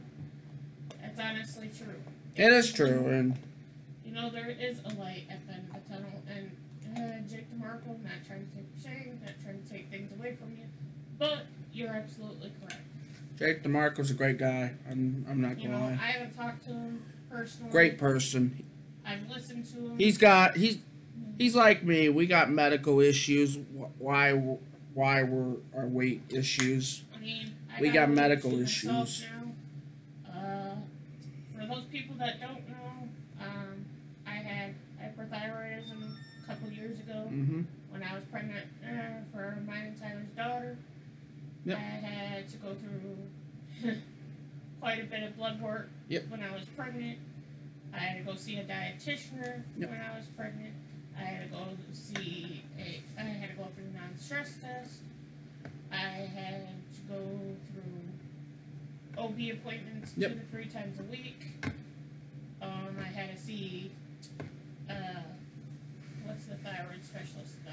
it's 1.04 1.20
honestly 1.20 1.70
true. 1.78 1.96
It 2.36 2.52
is 2.52 2.72
true, 2.72 3.08
and 3.08 3.38
Know, 4.18 4.32
there 4.32 4.50
is 4.50 4.80
a 4.84 4.90
light 5.00 5.26
at 5.30 5.46
the 5.46 5.54
end 5.54 5.68
of 5.76 5.84
the 5.84 5.90
tunnel, 5.94 6.24
and 6.28 6.50
uh, 6.98 7.30
Jake 7.30 7.46
DeMarco, 7.54 8.02
not 8.04 8.14
trying 8.26 8.48
to 8.50 8.56
take 8.56 8.66
shame, 8.84 9.20
not 9.24 9.34
trying 9.44 9.62
to 9.62 9.70
take 9.72 9.92
things 9.92 10.12
away 10.20 10.36
from 10.36 10.50
you, 10.58 10.64
but 11.20 11.46
you're 11.72 11.90
absolutely 11.90 12.52
correct. 12.60 12.82
Jake 13.38 13.62
DeMarco's 13.62 14.10
a 14.10 14.16
great 14.16 14.40
guy. 14.40 14.74
I'm 14.90 15.24
I'm 15.30 15.40
not 15.40 15.60
You 15.60 15.70
gonna 15.70 15.80
know, 15.80 15.86
lie. 15.86 16.00
I 16.02 16.08
haven't 16.08 16.36
talked 16.36 16.64
to 16.66 16.72
him 16.72 17.04
personally. 17.30 17.72
Great 17.72 18.00
person. 18.00 18.66
I've 19.06 19.30
listened 19.30 19.66
to 19.68 19.78
him. 19.92 19.98
He's 20.00 20.18
got 20.18 20.58
he's 20.58 20.80
he's 21.38 21.56
like 21.56 21.84
me. 21.84 22.10
We 22.10 22.26
got 22.26 22.50
medical 22.50 23.00
issues. 23.00 23.60
Why 24.00 24.32
why 24.96 25.22
were 25.22 25.58
our 25.76 25.86
weight 25.86 26.24
issues? 26.30 27.04
I 27.16 27.20
mean, 27.20 27.54
I 27.78 27.82
We 27.82 27.90
got, 27.90 28.08
got 28.08 28.16
medical 28.16 28.60
issues. 28.60 29.26
Now. 30.26 30.32
Uh, 30.32 30.76
for 31.56 31.68
those 31.68 31.86
people 31.92 32.16
that 32.18 32.42
don't 32.42 32.68
know, 32.68 32.87
hyperthyroidism 35.32 36.16
a 36.44 36.48
couple 36.48 36.70
years 36.70 37.00
ago 37.00 37.28
Mm-hmm. 37.32 37.62
when 37.92 38.04
I 38.04 38.16
was 38.16 38.24
pregnant 38.26 38.66
uh, 38.84 39.22
for 39.34 39.62
mine 39.66 39.88
and 39.88 40.00
Tyler's 40.00 40.30
daughter. 40.36 40.78
Yep. 41.66 41.78
I 41.78 41.82
had 41.82 42.50
to 42.50 42.58
go 42.58 42.76
through 42.76 43.92
quite 44.80 45.02
a 45.02 45.06
bit 45.06 45.24
of 45.24 45.36
blood 45.36 45.62
work 45.62 45.90
Yep. 46.10 46.26
when 46.30 46.42
I 46.44 46.54
was 46.54 46.66
pregnant. 46.76 47.20
I 47.94 47.98
had 48.00 48.18
to 48.26 48.32
go 48.32 48.38
see 48.38 48.58
a 48.58 48.64
dietitian 48.64 49.64
Yep. 49.78 49.90
when 49.90 50.02
I 50.02 50.18
was 50.18 50.28
pregnant. 50.28 50.74
I 51.18 51.22
had 51.22 51.50
to 51.52 51.58
go 51.58 51.64
see 51.94 52.64
a. 52.78 53.02
I 53.20 53.24
had 53.24 53.50
to 53.52 53.56
go 53.56 53.68
through 53.76 53.86
non-stress 54.00 54.54
test. 54.62 55.02
I 55.92 55.96
had 55.96 56.68
to 56.94 57.02
go 57.10 57.56
through 57.74 59.24
OB 59.24 59.40
appointments 59.58 60.14
two 60.14 60.22
to 60.30 60.40
three 60.52 60.66
times 60.66 61.00
a 61.00 61.04
week. 61.04 61.48
Um, 62.62 62.98
I 63.02 63.06
had 63.08 63.36
to 63.36 63.42
see. 63.42 63.92
The 66.48 66.56
thyroid 66.56 67.04
specialist? 67.04 67.56
Uh, 67.68 67.72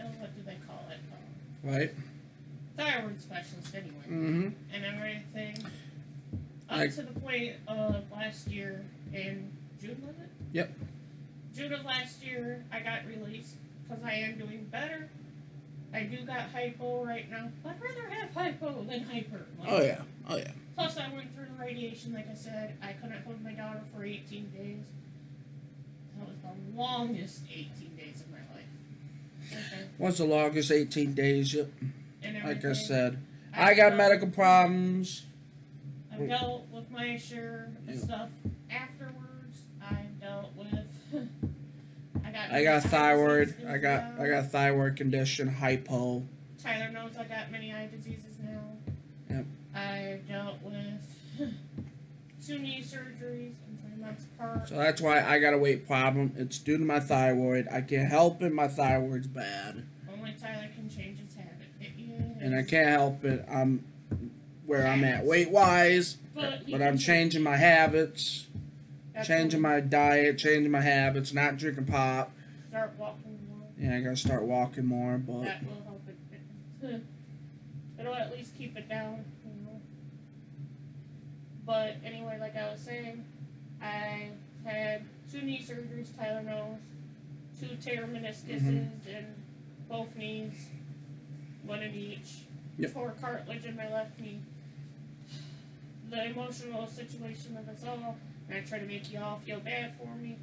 oh, 0.00 0.04
what 0.20 0.34
do 0.36 0.42
they 0.44 0.56
call 0.66 0.84
it? 0.90 0.98
Um, 1.12 1.70
Right. 1.70 1.92
thyroid 2.76 3.20
specialist, 3.20 3.74
anyway 3.74 4.04
Mm-hmm. 4.08 4.48
and 4.72 4.84
everything. 4.84 5.56
Up 6.68 6.78
Like- 6.78 6.94
to 6.94 7.02
the 7.02 7.18
point 7.20 7.56
of 7.66 8.10
last 8.12 8.46
year 8.48 8.84
in 9.12 9.50
June, 9.80 10.00
was 10.06 10.16
it? 10.18 10.30
Yep. 10.52 10.70
June 11.54 11.72
of 11.72 11.84
last 11.84 12.22
year, 12.24 12.64
I 12.70 12.80
got 12.80 13.06
released 13.06 13.56
because 13.88 14.04
I 14.04 14.12
am 14.14 14.38
doing 14.38 14.66
better. 14.70 15.08
I 15.92 16.02
do 16.04 16.24
got 16.24 16.50
hypo 16.50 17.04
right 17.04 17.28
now. 17.30 17.50
I'd 17.64 17.80
rather 17.80 18.08
have 18.10 18.30
hypo 18.34 18.84
than 18.84 19.00
hyper. 19.04 19.46
Like, 19.58 19.68
Oh 19.68 19.80
yeah. 19.82 20.02
Oh 20.28 20.36
yeah. 20.36 20.50
Plus, 20.76 20.96
I 20.98 21.08
went 21.12 21.34
through 21.34 21.46
the 21.46 21.64
radiation, 21.64 22.12
like 22.12 22.28
I 22.30 22.34
said. 22.34 22.76
I 22.82 22.92
couldn't 22.92 23.22
hold 23.24 23.42
my 23.42 23.52
daughter 23.52 23.80
for 23.94 24.04
18 24.04 24.50
days. 24.50 24.84
That 26.18 26.28
was 26.28 26.36
the 26.42 26.76
longest 26.80 27.42
18 27.52 27.96
days 27.96 28.20
of 28.22 28.30
my 28.30 28.38
life. 28.54 28.66
Okay. 29.52 29.84
What's 29.98 30.18
the 30.18 30.24
longest 30.24 30.70
18 30.70 31.14
days? 31.14 31.54
Yep. 31.54 31.70
Like 32.44 32.64
I 32.64 32.72
said, 32.72 33.18
I've 33.54 33.68
I 33.68 33.74
got 33.74 33.96
medical 33.96 34.28
problems. 34.28 35.24
I've 36.12 36.28
dealt 36.28 36.66
with 36.72 36.90
my 36.90 37.16
share 37.16 37.70
of 37.88 37.94
Yeah. 37.94 38.00
stuff 38.00 38.28
afterwards. 38.70 39.60
I've 39.82 40.20
dealt 40.20 40.54
with. 40.56 41.28
I 42.24 42.30
got. 42.30 42.50
I 42.50 42.62
got 42.64 42.82
thyroid. 42.84 43.54
I 43.66 43.78
got 43.78 44.02
diseases 44.02 44.20
I 44.20 44.28
got 44.28 44.50
thyroid 44.50 44.96
condition, 44.96 45.48
hypo. 45.48 46.24
Tyler 46.62 46.90
knows 46.90 47.16
I 47.16 47.24
got 47.24 47.50
many 47.52 47.72
eye 47.72 47.86
diseases 47.88 48.38
now. 48.42 48.62
Yep. 49.30 49.46
I've 49.74 50.26
dealt 50.28 50.62
with 50.62 51.54
two 52.44 52.58
knee 52.58 52.82
surgeries 52.84 53.54
So 54.66 54.76
that's 54.76 55.00
why 55.00 55.22
I 55.24 55.38
got 55.38 55.54
a 55.54 55.58
weight 55.58 55.86
problem. 55.86 56.32
It's 56.36 56.58
due 56.58 56.78
to 56.78 56.84
my 56.84 57.00
thyroid. 57.00 57.68
I 57.72 57.80
can't 57.80 58.10
help 58.10 58.42
it. 58.42 58.52
My 58.52 58.68
thyroid's 58.68 59.26
bad, 59.26 59.84
Only 60.10 60.32
Tyler 60.32 60.68
can 60.74 60.88
change 60.88 61.18
his 61.20 61.34
habit. 61.34 61.52
And 62.40 62.54
I 62.54 62.62
can't 62.62 62.88
help 62.88 63.24
it. 63.24 63.44
I'm 63.50 63.84
where 64.66 64.86
I'm 64.86 65.04
at 65.04 65.24
weight 65.24 65.50
wise, 65.50 66.18
But, 66.34 66.68
but 66.70 66.82
I'm 66.82 66.98
changing 66.98 67.42
my 67.42 67.56
habits, 67.56 68.46
changing 69.24 69.60
my 69.60 69.80
diet, 69.80 70.38
changing 70.38 70.70
my 70.70 70.80
habits. 70.80 71.32
Not 71.32 71.56
drinking 71.56 71.86
pop. 71.86 72.32
Start 72.68 72.94
walking 72.98 73.38
more. 73.48 73.68
Yeah, 73.78 73.96
I 73.96 74.00
gotta 74.00 74.16
start 74.16 74.42
walking 74.42 74.86
more. 74.86 75.18
But 75.18 75.44
That 75.44 75.64
will 75.64 75.82
help 75.84 76.02
it. 76.82 77.02
It'll 77.98 78.14
at 78.14 78.32
least 78.36 78.56
keep 78.58 78.76
it 78.76 78.88
down, 78.88 79.24
you 79.44 79.64
know. 79.64 79.80
But 81.64 81.96
anyway, 82.04 82.38
like 82.40 82.56
I 82.56 82.70
was 82.70 82.80
saying, 82.80 83.24
I 83.82 84.30
had 84.64 85.02
two 85.30 85.42
knee 85.42 85.64
surgeries, 85.66 86.16
Tyler 86.16 86.42
knows, 86.42 86.78
two 87.60 87.76
tear 87.76 88.06
meniscuses 88.06 88.60
Mm-hmm. 88.62 89.08
in 89.08 89.26
both 89.88 90.14
knees, 90.16 90.68
one 91.64 91.82
in 91.82 91.94
each, 91.94 92.42
Yep. 92.78 92.92
tore 92.92 93.14
cartilage 93.20 93.64
in 93.64 93.76
my 93.76 93.90
left 93.92 94.18
knee. 94.20 94.40
The 96.10 96.26
emotional 96.26 96.86
situation 96.86 97.56
of 97.56 97.68
us 97.68 97.84
all, 97.84 98.16
and 98.48 98.58
I 98.58 98.60
try 98.60 98.78
to 98.78 98.86
make 98.86 99.10
you 99.12 99.18
all 99.20 99.40
feel 99.44 99.60
bad 99.60 99.94
for 99.96 100.14
me. 100.16 100.36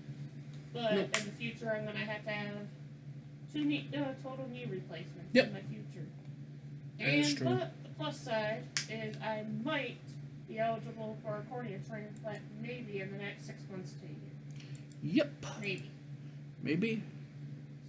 But 0.74 0.94
Nope. 0.96 1.18
in 1.20 1.26
the 1.26 1.32
future, 1.32 1.72
I'm 1.76 1.86
gonna 1.86 2.00
have 2.00 2.24
to 2.26 2.32
have 2.32 2.56
two 3.54 3.64
knee, 3.66 3.88
uh, 3.96 4.14
total 4.24 4.48
knee 4.50 4.66
replacements 4.66 5.30
Yep. 5.34 5.48
in 5.48 5.54
my 5.54 5.62
future. 5.62 6.08
And 7.00 7.40
but 7.44 7.84
the 7.84 7.90
plus 7.98 8.20
side 8.20 8.64
is 8.90 9.16
I 9.18 9.44
might 9.64 9.98
be 10.54 10.60
eligible 10.60 11.18
for 11.24 11.38
a 11.38 11.42
cornea 11.50 11.80
transplant 11.90 12.40
maybe 12.62 13.00
in 13.02 13.12
the 13.12 13.18
next 13.18 13.48
six 13.48 13.60
months 13.72 13.94
to 13.94 14.06
a 14.06 14.10
year. 14.10 15.16
yep, 15.26 15.32
Maybe. 15.60 15.90
maybe. 16.62 17.04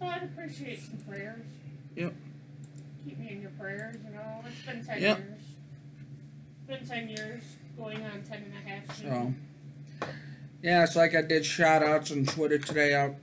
So 0.01 0.07
I'd 0.07 0.23
appreciate 0.25 0.81
some 0.83 0.97
prayers. 0.99 1.45
Yep. 1.95 2.15
Keep 3.05 3.19
me 3.19 3.29
in 3.33 3.43
your 3.43 3.51
prayers, 3.53 3.97
you 4.05 4.15
know. 4.15 4.43
It's 4.47 4.65
been 4.67 4.85
ten 4.85 5.03
Yep. 5.03 5.19
years. 5.19 5.41
It's 6.69 6.79
been 6.81 6.89
ten 6.89 7.09
years, 7.09 7.43
going 7.77 8.03
on 8.03 8.23
ten 8.23 8.45
and 8.45 8.53
a 8.55 8.69
half 8.71 8.97
soon. 8.97 9.37
So 10.01 10.09
yeah, 10.63 10.85
it's 10.85 10.97
like 10.97 11.15
I 11.15 11.21
did 11.23 11.45
shout 11.45 11.83
outs 11.83 12.11
on 12.11 12.25
Twitter 12.25 12.59
today. 12.59 12.95
I'll, 12.95 13.17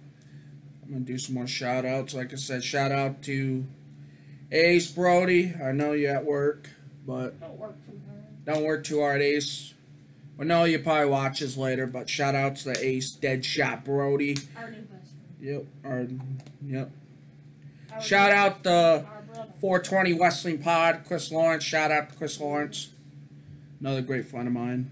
I'm 0.83 0.91
gonna 0.91 0.99
do 1.05 1.17
some 1.17 1.33
more 1.35 1.47
shout 1.47 1.83
outs. 1.85 2.13
Like 2.13 2.31
I 2.31 2.35
said, 2.35 2.63
shout 2.63 2.91
out 2.91 3.23
to 3.23 3.65
Ace 4.51 4.91
Brody. 4.91 5.55
I 5.61 5.71
know 5.71 5.93
you're 5.93 6.15
at 6.15 6.25
work. 6.25 6.69
but 7.07 7.39
Don't 7.41 7.57
work 7.57 7.75
too 7.87 7.99
hard. 8.07 8.20
Don't 8.45 8.63
work 8.63 8.83
too 8.83 9.01
hard, 9.01 9.21
Ace. 9.21 9.73
Well, 10.37 10.47
no, 10.47 10.63
you 10.63 10.79
probably 10.79 11.09
watch 11.09 11.39
this 11.39 11.55
later, 11.55 11.85
but 11.85 12.09
shout 12.09 12.33
out 12.33 12.55
to 12.57 12.65
the 12.69 12.83
Ace 12.83 13.15
Deadshot 13.15 13.83
Brody. 13.83 14.37
Our 14.57 14.71
new 14.71 14.81
best 14.81 15.13
friend. 15.13 15.39
Yep, 15.39 15.65
or 15.83 16.07
yep. 16.65 16.91
Our 17.93 18.01
Shout 18.01 18.31
out 18.31 18.63
the 18.63 19.05
420 19.59 20.13
Wrestling 20.13 20.57
Pod, 20.57 21.01
Chris 21.05 21.31
Lawrence. 21.31 21.63
Shout 21.63 21.91
out 21.91 22.09
to 22.09 22.15
Chris 22.15 22.39
Lawrence, 22.39 22.89
another 23.79 24.01
great 24.01 24.25
friend 24.25 24.47
of 24.47 24.53
mine. 24.53 24.89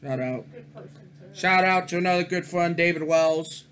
Shout 0.00 0.20
out. 0.20 0.50
Good 0.52 0.74
person 0.74 1.10
to. 1.32 1.38
Shout 1.38 1.64
out 1.64 1.88
to 1.88 1.98
another 1.98 2.22
good 2.22 2.46
friend, 2.46 2.76
David 2.76 3.02
Wells. 3.02 3.64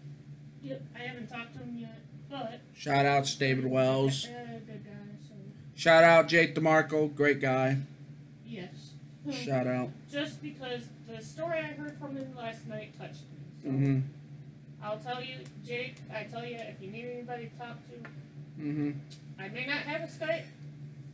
Yep. 0.62 0.82
I 0.94 0.98
haven't 0.98 1.28
talked 1.28 1.54
to 1.54 1.60
him 1.60 1.76
yet, 1.78 2.02
but. 2.28 2.60
Shout 2.74 3.06
out 3.06 3.24
to 3.24 3.38
David 3.38 3.66
Wells. 3.66 4.26
Good 4.26 4.84
guy. 4.84 4.90
So 5.28 5.34
Shout 5.76 6.04
out 6.04 6.28
Jake 6.28 6.54
DeMarco, 6.54 7.14
great 7.14 7.40
guy. 7.40 7.78
Shout 9.32 9.66
out. 9.66 9.90
Just 10.10 10.42
because 10.42 10.82
the 11.08 11.22
story 11.22 11.58
I 11.58 11.72
heard 11.72 11.96
from 11.98 12.16
him 12.16 12.34
last 12.36 12.66
night 12.66 12.96
touched 12.98 13.22
me. 13.22 13.38
So 13.62 13.68
Mhm. 13.70 14.02
I'll 14.82 14.98
tell 14.98 15.22
you, 15.22 15.36
Jake. 15.64 15.96
I 16.14 16.24
tell 16.24 16.44
you, 16.44 16.56
if 16.56 16.80
you 16.82 16.90
need 16.90 17.06
anybody 17.06 17.48
to 17.48 17.58
talk 17.58 17.78
to, 17.88 18.62
Mhm. 18.62 18.94
I 19.38 19.48
may 19.48 19.66
not 19.66 19.78
have 19.78 20.02
a 20.02 20.06
Skype. 20.12 20.44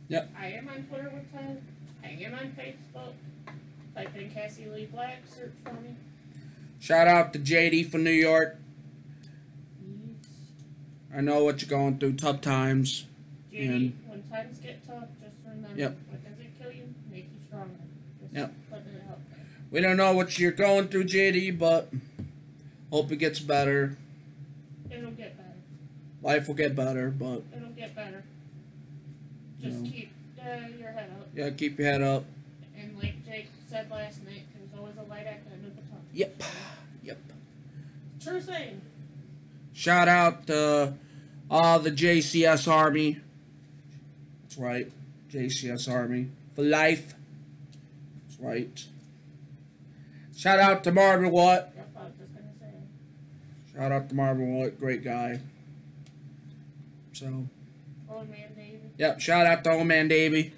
Yep. 0.09 0.29
I 0.37 0.47
am 0.47 0.67
on 0.67 0.83
Twitter 0.83 1.09
with 1.13 1.31
Ted. 1.31 1.61
I 2.03 2.07
am 2.09 2.33
on 2.33 2.51
Facebook. 2.51 3.13
Type 3.95 4.15
in 4.17 4.29
Cassie 4.31 4.65
Lee 4.69 4.85
Black, 4.85 5.19
search 5.27 5.53
for 5.63 5.73
me. 5.73 5.95
Shout 6.79 7.07
out 7.07 7.31
to 7.33 7.39
JD 7.39 7.83
from 7.83 8.03
New 8.03 8.09
York. 8.11 8.57
I 11.13 11.19
know 11.21 11.43
what 11.43 11.61
you're 11.61 11.69
going 11.69 11.97
through, 11.97 12.13
tough 12.13 12.41
times. 12.41 13.05
JD, 13.51 13.65
And- 13.67 13.93
when 14.07 14.23
times 14.23 14.59
get 14.59 14.85
tough, 14.87 15.09
just 15.21 15.35
remember 15.45 15.77
Yep. 15.77 15.97
what 16.09 16.23
doesn't 16.23 16.57
kill 16.59 16.71
you 16.71 16.93
make 17.11 17.25
you 17.25 17.39
stronger. 17.45 17.75
Just 18.07 18.20
Yep. 18.33 18.53
putting 18.69 18.85
it 18.93 19.03
out 19.09 19.19
there. 19.29 19.45
We 19.71 19.81
don't 19.81 19.97
know 19.97 20.13
what 20.13 20.37
you're 20.39 20.51
going 20.51 20.87
through, 20.87 21.05
JD, 21.05 21.57
but 21.59 21.91
hope 22.89 23.11
it 23.11 23.17
gets 23.17 23.39
better. 23.39 23.97
It'll 24.89 25.11
get 25.11 25.37
better. 25.37 25.49
Life 26.21 26.47
will 26.47 26.55
get 26.55 26.75
better, 26.75 27.09
but 27.09 27.43
It'll 27.55 27.69
get 27.75 27.95
better. 27.95 28.23
Just 29.61 29.77
No. 29.79 29.89
keep 29.91 30.11
uh, 30.39 30.43
your 30.79 30.91
head 30.91 31.09
up. 31.19 31.27
yeah, 31.35 31.49
keep 31.51 31.77
your 31.79 31.87
head 31.91 32.01
up. 32.01 32.25
And 32.77 32.97
like 32.97 33.25
Jake 33.25 33.47
said 33.69 33.89
last 33.91 34.23
night, 34.25 34.43
there's 34.55 34.79
always 34.79 34.95
a 34.97 35.03
light 35.03 35.25
at 35.27 35.45
the 35.45 35.51
end 35.53 35.65
of 35.65 35.75
the 35.75 35.81
tunnel. 35.83 36.03
Yep. 36.13 36.43
Yep. 37.03 37.19
True 38.23 38.41
saying. 38.41 38.81
Shout 39.73 40.07
out 40.07 40.47
to 40.47 40.93
all 41.49 41.79
the 41.79 41.91
JCS 41.91 42.67
Army. 42.71 43.19
That's 44.43 44.57
right, 44.57 44.91
JCS 45.31 45.89
Army 45.89 46.29
for 46.55 46.63
life. 46.63 47.13
Right. 48.41 48.85
Shout 50.35 50.59
out 50.59 50.83
to 50.85 50.91
Marvin 50.91 51.29
Watt. 51.31 51.71
Yep, 51.75 51.89
I 51.95 52.03
was 52.03 52.11
just 52.19 52.33
gonna 52.33 52.47
say. 52.59 53.73
Shout 53.77 53.91
out 53.91 54.09
to 54.09 54.15
Marvin 54.15 54.55
Watt, 54.55 54.79
great 54.79 55.03
guy. 55.03 55.39
So, 57.13 57.45
Old 58.09 58.29
man 58.29 58.49
David. 58.55 58.91
yep. 58.97 59.19
Shout 59.19 59.45
out 59.45 59.63
to 59.65 59.71
old 59.71 59.85
man 59.87 60.07
Davey. 60.07 60.53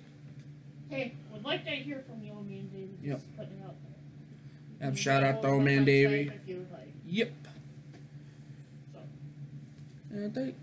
Hey, 0.89 1.13
would 1.31 1.43
like 1.43 1.65
to 1.65 1.71
hear 1.71 2.03
from 2.07 2.23
you, 2.23 2.31
old 2.33 2.49
man. 2.49 2.69
Just 2.71 3.03
Yep. 3.03 3.21
putting 3.35 3.53
it 3.59 3.63
out 3.65 3.75
there. 4.79 4.87
Yep. 4.89 4.97
Shout 4.97 5.23
out 5.23 5.41
to 5.41 5.47
old 5.49 5.63
man 5.63 5.83
Davey. 5.83 6.25
Skype 6.29 6.35
If 6.43 6.47
you 6.47 6.55
would 6.57 6.71
like. 6.71 6.93
Yep. 7.05 7.31
So, 8.93 8.99
And 10.11 10.25
I 10.25 10.29
think 10.29 10.55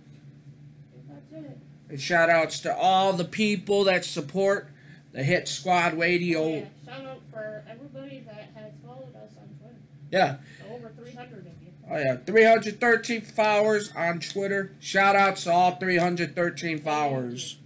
that's 1.08 1.32
it. 1.44 1.58
And 1.90 2.00
shout 2.00 2.30
outs 2.30 2.60
to 2.60 2.74
all 2.74 3.12
the 3.12 3.24
people 3.24 3.84
that 3.84 4.04
support 4.06 4.68
the 5.12 5.22
Hit 5.24 5.48
Squad 5.48 5.98
Radio. 5.98 6.40
Oh, 6.42 6.54
yeah. 6.54 6.64
Shout 6.90 7.06
out 7.06 7.20
for 7.30 7.64
everybody 7.70 8.24
that 8.26 8.50
has 8.54 8.72
followed 8.84 9.14
us 9.14 9.30
on 9.40 9.48
Twitter. 9.60 9.76
Yeah. 10.10 10.36
Over 10.72 10.92
300 10.96 11.38
of 11.38 11.62
you. 11.62 11.68
Oh 11.88 11.96
yeah, 11.98 12.16
313 12.16 13.20
followers 13.20 13.92
on 13.96 14.18
Twitter. 14.18 14.72
Shout 14.80 15.14
outs 15.14 15.44
to 15.44 15.52
all 15.52 15.76
313 15.76 16.78
followers. 16.80 17.58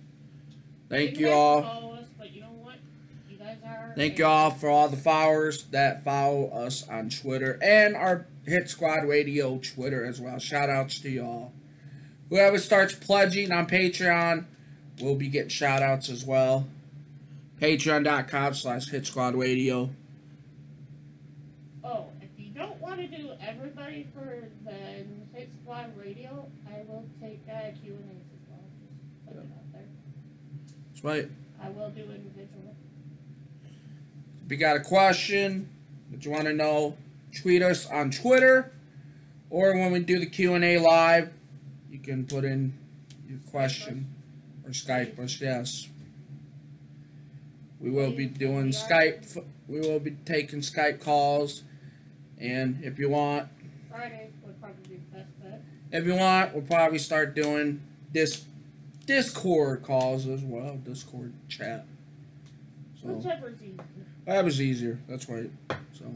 Thank 0.91 1.11
Didn't 1.13 1.21
you 1.21 1.31
all. 1.31 1.63
Follow 1.63 1.95
us, 1.95 2.07
but 2.19 2.33
you 2.35 2.43
know 2.43 2.49
what? 2.63 2.75
You 3.31 3.39
guys 3.39 3.57
are. 3.65 3.95
Thank 3.97 4.19
you 4.19 4.27
all 4.27 4.51
for 4.51 4.69
all 4.69 4.89
the 4.89 4.97
followers 4.97 5.65
that 5.65 6.05
follow 6.05 6.49
us 6.51 6.87
on 6.89 7.09
Twitter 7.09 7.59
and 7.63 7.97
our 7.97 8.27
Hit 8.47 8.69
Squad 8.69 9.09
Radio 9.09 9.59
Twitter 9.59 10.05
as 10.05 10.21
well. 10.21 10.39
Shout 10.39 10.69
outs 10.69 10.99
to 11.01 11.09
y'all. 11.11 11.53
Whoever 12.29 12.59
starts 12.59 12.93
pledging 12.95 13.53
on 13.53 13.67
Patreon 13.67 14.45
will 15.01 15.15
be 15.15 15.29
getting 15.29 15.49
shout 15.49 15.83
outs 15.83 16.11
as 16.11 16.27
well. 16.27 16.67
Patreon.com 17.61 18.55
slash 18.55 18.89
Hit 18.89 19.07
Squad 19.07 19.35
Radio. 19.35 19.91
Oh, 21.83 22.07
if 22.21 22.31
you 22.39 22.51
don't 22.51 22.81
want 22.81 23.01
to 23.01 23.07
do 23.07 23.31
everybody 23.41 24.07
for 24.15 24.49
the 24.65 25.07
Hit 25.33 25.51
Squad 25.63 25.97
Radio, 25.97 26.47
I 26.69 26.83
will 26.89 27.05
take 27.21 27.41
uh, 27.49 27.71
Q 27.83 27.95
and 27.95 28.11
A's 28.11 28.27
as 28.33 28.49
well. 28.49 28.61
Just 28.81 29.27
put 29.27 29.37
it 29.37 29.39
out 29.41 29.73
there. 29.73 29.83
That's 30.93 31.05
right. 31.05 31.29
I 31.63 31.71
will 31.71 31.91
do 31.91 32.03
individual. 32.03 32.75
If 34.45 34.51
you 34.51 34.57
got 34.59 34.77
a 34.77 34.81
question 34.81 35.69
that 36.11 36.25
you 36.25 36.31
want 36.31 36.45
to 36.45 36.53
know, 36.53 36.97
tweet 37.35 37.63
us 37.63 37.87
on 37.87 38.11
Twitter, 38.11 38.73
or 39.49 39.75
when 39.75 39.93
we 39.93 40.01
do 40.01 40.19
the 40.19 40.27
Q 40.27 40.55
and 40.55 40.65
A 40.65 40.79
live, 40.79 41.33
you 41.91 41.99
can 41.99 42.27
put 42.27 42.45
in 42.45 42.75
your 43.29 43.39
question 43.51 44.13
or 44.65 44.71
Skype 44.71 45.19
us. 45.19 45.41
Yes, 45.41 45.89
we 47.85 47.91
will 47.91 48.13
be 48.13 48.25
doing 48.27 48.71
Skype. 48.71 49.45
We 49.69 49.81
will 49.81 50.01
be 50.01 50.13
taking 50.25 50.61
Skype 50.61 51.01
calls, 51.01 51.65
and 52.39 52.83
if 52.83 52.99
you 52.99 53.11
want, 53.11 53.49
Friday 53.91 54.31
would 54.43 54.59
probably 54.59 54.83
be 54.89 55.03
the 55.13 55.19
best 55.19 55.43
bet. 55.43 55.63
if 55.93 56.07
you 56.07 56.15
want, 56.15 56.55
we'll 56.55 56.63
probably 56.63 56.99
start 56.99 57.35
doing 57.35 57.83
this 58.11 58.47
Discord 59.05 59.83
calls 59.83 60.27
as 60.27 60.41
well. 60.41 60.77
Discord 60.83 61.35
chat. 61.51 61.85
So 63.03 63.09
Whichever's 63.09 63.63
easier. 63.63 63.85
that 64.25 64.45
was 64.45 64.63
easier. 64.63 64.99
That's 65.07 65.29
right. 65.29 65.51
So. 65.93 66.07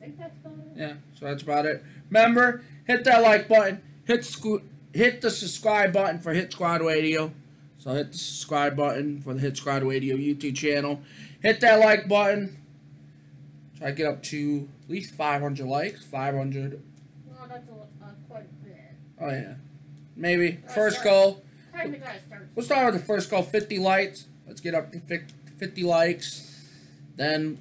I 0.00 0.04
think 0.06 0.18
that's 0.18 0.36
about 0.42 0.58
it. 0.58 0.72
Yeah, 0.74 0.94
so 1.18 1.26
that's 1.26 1.42
about 1.42 1.66
it. 1.66 1.84
Remember, 2.08 2.62
hit 2.86 3.04
that 3.04 3.22
like 3.22 3.46
button. 3.46 3.82
Hit 4.06 4.20
squ- 4.20 4.62
hit 4.94 5.20
the 5.20 5.30
subscribe 5.30 5.92
button 5.92 6.18
for 6.20 6.32
Hit 6.32 6.52
Squad 6.52 6.80
Radio. 6.80 7.32
So 7.84 7.92
hit 7.92 8.12
the 8.12 8.18
subscribe 8.18 8.78
button 8.78 9.20
for 9.20 9.34
the 9.34 9.40
Hit 9.40 9.58
Squad 9.58 9.82
Radio 9.82 10.16
YouTube 10.16 10.56
channel. 10.56 11.02
Hit 11.42 11.60
that 11.60 11.80
like 11.80 12.08
button. 12.08 12.56
Try 13.76 13.88
to 13.88 13.92
get 13.92 14.06
up 14.06 14.22
to 14.22 14.70
at 14.84 14.90
least 14.90 15.14
500 15.14 15.66
likes. 15.66 16.02
500. 16.02 16.80
Well, 17.26 17.46
that's 17.46 17.68
a, 17.68 17.72
uh, 17.72 18.08
quite 18.26 18.44
a 18.44 18.64
bit. 18.66 18.76
Oh 19.20 19.28
yeah, 19.28 19.54
maybe 20.16 20.60
first 20.74 20.96
right. 20.98 21.04
goal. 21.04 21.42
Start. 21.74 22.48
We'll 22.54 22.64
start 22.64 22.94
with 22.94 23.02
the 23.02 23.06
first 23.06 23.30
goal. 23.30 23.42
50 23.42 23.78
likes. 23.78 24.28
Let's 24.46 24.62
get 24.62 24.74
up 24.74 24.90
to 24.92 25.00
50 25.58 25.82
likes. 25.82 26.70
Then, 27.16 27.58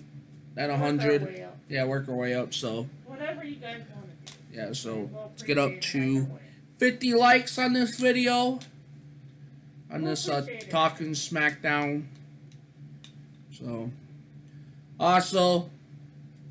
then 0.56 0.70
Work 0.70 0.80
our 0.80 0.86
100. 0.86 1.22
way 1.24 1.44
up. 1.44 1.58
Yeah, 1.68 1.84
work 1.84 2.08
our 2.08 2.16
way 2.16 2.34
up. 2.34 2.54
So 2.54 2.88
Whatever 3.06 3.44
you 3.44 3.58
guys 3.58 3.82
want 3.94 4.26
to 4.26 4.32
do. 4.32 4.40
yeah, 4.54 4.72
so 4.72 5.10
let's 5.14 5.44
get 5.44 5.58
up 5.58 5.82
to. 5.82 6.30
50 6.78 7.14
likes 7.14 7.58
on 7.58 7.74
this 7.74 8.00
video 8.00 8.60
on 9.94 10.04
this 10.04 10.28
uh, 10.28 10.46
talking 10.70 11.12
smackdown. 11.12 12.06
So 13.52 13.92
also 15.00 15.70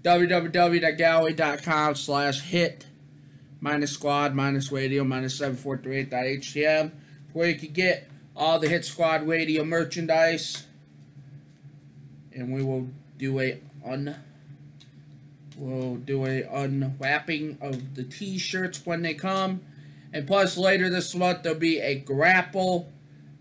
www.galway.com 0.03 1.95
slash 1.97 2.41
hit 2.43 2.87
minus 3.61 3.91
squad 3.93 4.35
minus 4.35 4.71
radio 4.71 5.03
minus 5.05 5.39
7438.htm 5.41 6.93
where 7.33 7.49
you 7.49 7.57
can 7.57 7.73
get 7.73 8.09
all 8.37 8.59
the 8.59 8.69
hit 8.69 8.85
squad 8.85 9.27
radio 9.27 9.65
merchandise. 9.65 10.67
And 12.33 12.53
we 12.53 12.63
will 12.63 12.89
do 13.19 13.41
a 13.41 13.61
un 13.85 14.17
we'll 15.57 15.97
do 15.97 16.25
a 16.27 16.43
unwrapping 16.43 17.59
of 17.61 17.95
the 17.95 18.05
t-shirts 18.05 18.87
when 18.87 19.03
they 19.03 19.15
come. 19.15 19.61
And 20.13 20.27
plus, 20.27 20.57
later 20.57 20.89
this 20.91 21.15
month, 21.15 21.43
there'll 21.43 21.59
be 21.59 21.79
a 21.81 21.95
Grapple 21.97 22.91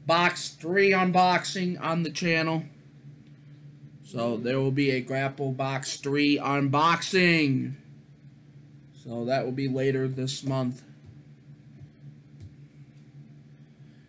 Box 0.06 0.50
3 0.50 0.92
unboxing 0.92 1.82
on 1.82 2.04
the 2.04 2.12
channel. 2.12 2.64
So, 4.04 4.38
there 4.38 4.60
will 4.60 4.72
be 4.72 4.92
a 4.92 5.00
Grapple 5.02 5.52
Box 5.52 5.98
3 5.98 6.38
unboxing. 6.38 7.74
So, 9.04 9.26
that 9.26 9.46
will 9.46 9.52
be 9.52 9.70
later 9.70 10.08
this 10.08 10.44
month. 10.44 10.84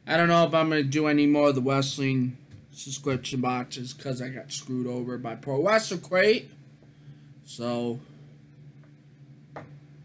I 0.06 0.16
don't 0.16 0.28
know 0.28 0.44
if 0.44 0.54
I'm 0.54 0.68
going 0.68 0.82
to 0.82 0.88
do 0.88 1.06
any 1.06 1.26
more 1.26 1.50
of 1.50 1.54
the 1.54 1.62
wrestling 1.62 2.36
subscription 2.72 3.40
boxes 3.40 3.92
because 3.92 4.20
I 4.20 4.28
got 4.28 4.50
screwed 4.50 4.86
over 4.86 5.16
by 5.18 5.36
Pro 5.36 5.64
Wrestle 5.64 5.98
Crate. 5.98 6.50
So, 7.44 8.00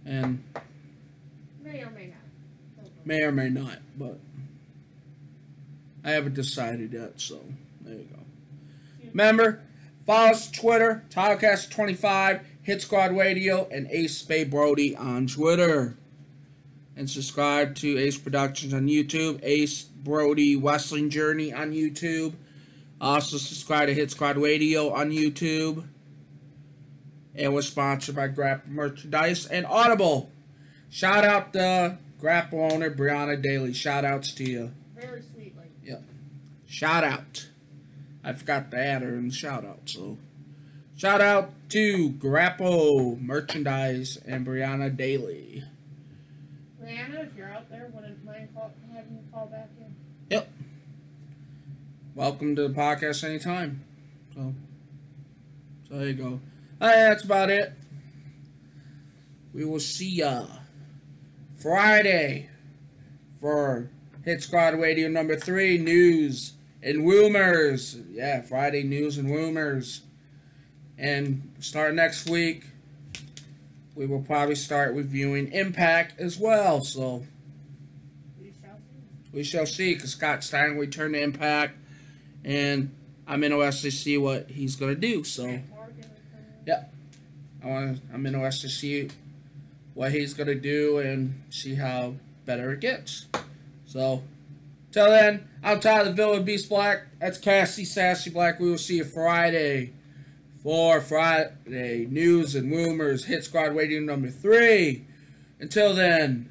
and 0.06 0.44
May 1.64 1.82
or 1.82 1.90
may 1.90 2.08
not. 2.08 3.06
May 3.06 3.22
or 3.22 3.32
may 3.32 3.50
not, 3.50 3.80
but 3.98 4.20
I 6.08 6.12
haven't 6.12 6.36
decided 6.36 6.94
yet, 6.94 7.20
so 7.20 7.42
there 7.82 7.96
you 7.96 8.06
go. 8.06 8.22
Remember, 9.10 9.62
follow 10.06 10.30
us 10.30 10.50
Twitter, 10.50 11.04
Tilecast25, 11.10 12.44
Hit 12.62 12.82
Squad 12.82 13.12
Radio, 13.12 13.68
and 13.70 13.88
Ace 13.92 14.22
Bay 14.22 14.46
Brody 14.46 14.96
on 14.96 15.28
Twitter. 15.28 15.98
And 16.96 17.10
subscribe 17.10 17.76
to 17.76 18.00
Ace 18.00 18.18
Productions 18.18 18.74
on 18.74 18.88
YouTube, 18.88 19.42
Ace 19.44 19.84
Brody 19.84 20.56
Wrestling 20.56 21.10
Journey 21.10 21.52
on 21.54 21.74
YouTube. 21.74 22.36
Also 23.02 23.36
subscribe 23.36 23.90
to 23.90 23.94
Hit 23.94 24.10
Squad 24.10 24.38
Radio 24.38 24.94
on 24.94 25.12
YouTube. 25.12 25.90
And 27.36 27.54
we're 27.54 27.62
sponsored 27.64 28.16
by 28.16 28.30
Grapple 28.30 28.72
Merchandise 28.72 29.46
and 29.46 29.66
Audible. 29.66 30.32
Shout 30.90 31.26
out 31.26 31.52
to 31.52 31.98
Grapple 32.18 32.62
owner 32.72 32.90
Brianna 32.90 33.42
Daly. 33.42 33.74
Shout 33.74 34.06
outs 34.06 34.32
to 34.36 34.46
you. 34.50 34.72
Shout 36.68 37.06
out. 37.06 37.48
I 38.26 38.34
forgot 38.34 38.72
to 38.72 38.78
add 38.78 39.02
her 39.02 39.16
in 39.16 39.30
the 39.30 39.34
shout 39.34 39.64
out, 39.64 39.84
so 39.86 40.18
shout 40.98 41.22
out 41.22 41.52
to 41.70 42.10
Grapple 42.10 43.16
Merchandise 43.22 44.18
and 44.26 44.46
Brianna 44.46 44.96
Daly. 44.96 45.64
Brianna, 46.84 47.26
if 47.26 47.36
you're 47.38 47.50
out 47.50 47.70
there, 47.70 47.90
wouldn't 47.94 48.24
mind 48.26 48.50
call, 48.54 48.74
having 48.94 49.14
you 49.14 49.24
call 49.32 49.46
back 49.46 49.70
in. 49.80 49.96
Yep. 50.30 50.50
Welcome 52.16 52.58
to 52.58 52.68
the 52.68 52.74
podcast 52.74 53.24
anytime. 53.24 53.86
So, 54.36 54.54
so 55.88 55.98
there 55.98 56.08
you 56.10 56.16
go. 56.16 56.26
All 56.26 56.90
right, 56.90 56.96
that's 56.96 57.24
about 57.24 57.50
it. 57.50 57.72
We 59.54 59.64
will 59.64 59.80
see 59.80 60.16
ya 60.16 60.48
Friday 61.56 62.50
for 63.40 63.90
Hit 64.26 64.44
Squad 64.44 64.78
Radio 64.78 65.08
number 65.08 65.38
three 65.38 65.78
news 65.78 66.56
and 66.88 67.06
rumors. 67.06 67.98
Yeah, 68.12 68.42
Friday 68.42 68.84
news 68.84 69.18
and 69.18 69.30
rumors. 69.30 70.02
And 70.98 71.54
start 71.60 71.94
next 71.94 72.30
week, 72.30 72.66
we 73.94 74.06
will 74.06 74.22
probably 74.22 74.56
start 74.56 74.96
reviewing 74.96 75.52
Impact 75.52 76.20
as 76.20 76.40
well. 76.40 76.82
So 76.84 77.26
We 78.40 78.54
shall 78.62 78.78
see. 78.78 79.30
we 79.34 79.44
shall 79.44 79.66
see. 79.66 79.94
Because 79.96 80.12
Scott 80.12 80.44
Stein 80.44 80.78
returned 80.78 81.14
to 81.14 81.22
Impact, 81.22 81.76
and 82.44 82.92
I'm 83.28 83.44
interested 83.44 83.92
to 83.92 83.96
see 83.98 84.18
what 84.18 84.50
he's 84.50 84.76
gonna 84.76 84.96
do. 84.96 85.24
So 85.24 85.44
Grant 85.44 85.70
Morgan 85.70 86.00
is 86.00 86.06
coming. 86.32 86.46
Yeah. 86.66 86.84
I 87.64 87.68
want. 87.68 88.02
I'm 88.14 88.26
interested 88.26 88.70
to 88.70 88.74
see 88.74 89.10
what 89.94 90.12
he's 90.12 90.34
gonna 90.34 90.56
do 90.56 91.00
and 91.00 91.44
see 91.50 91.76
how 91.76 92.16
better 92.46 92.72
it 92.72 92.80
gets. 92.80 93.26
So, 93.86 94.24
till 94.92 95.10
then, 95.10 95.48
I'm 95.68 95.82
Tyler 95.82 96.14
Villa 96.14 96.40
Beast 96.40 96.70
Black. 96.70 97.08
That's 97.20 97.38
Cassie 97.38 97.84
Sassy 97.84 98.30
Black. 98.30 98.58
We 98.58 98.70
will 98.70 98.78
see 98.78 99.00
you 99.00 99.04
Friday 99.04 99.92
for 100.64 101.02
Friday 101.02 102.08
news 102.10 102.56
and 102.56 102.72
rumors. 102.72 103.26
Hit 103.26 103.44
Squad 103.44 103.76
Radio 103.76 104.00
number 104.00 104.30
three. 104.30 105.06
Until 105.60 105.94
then. 105.94 106.50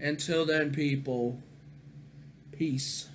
Until 0.00 0.44
then, 0.44 0.72
people. 0.72 1.40
Peace. 2.50 3.06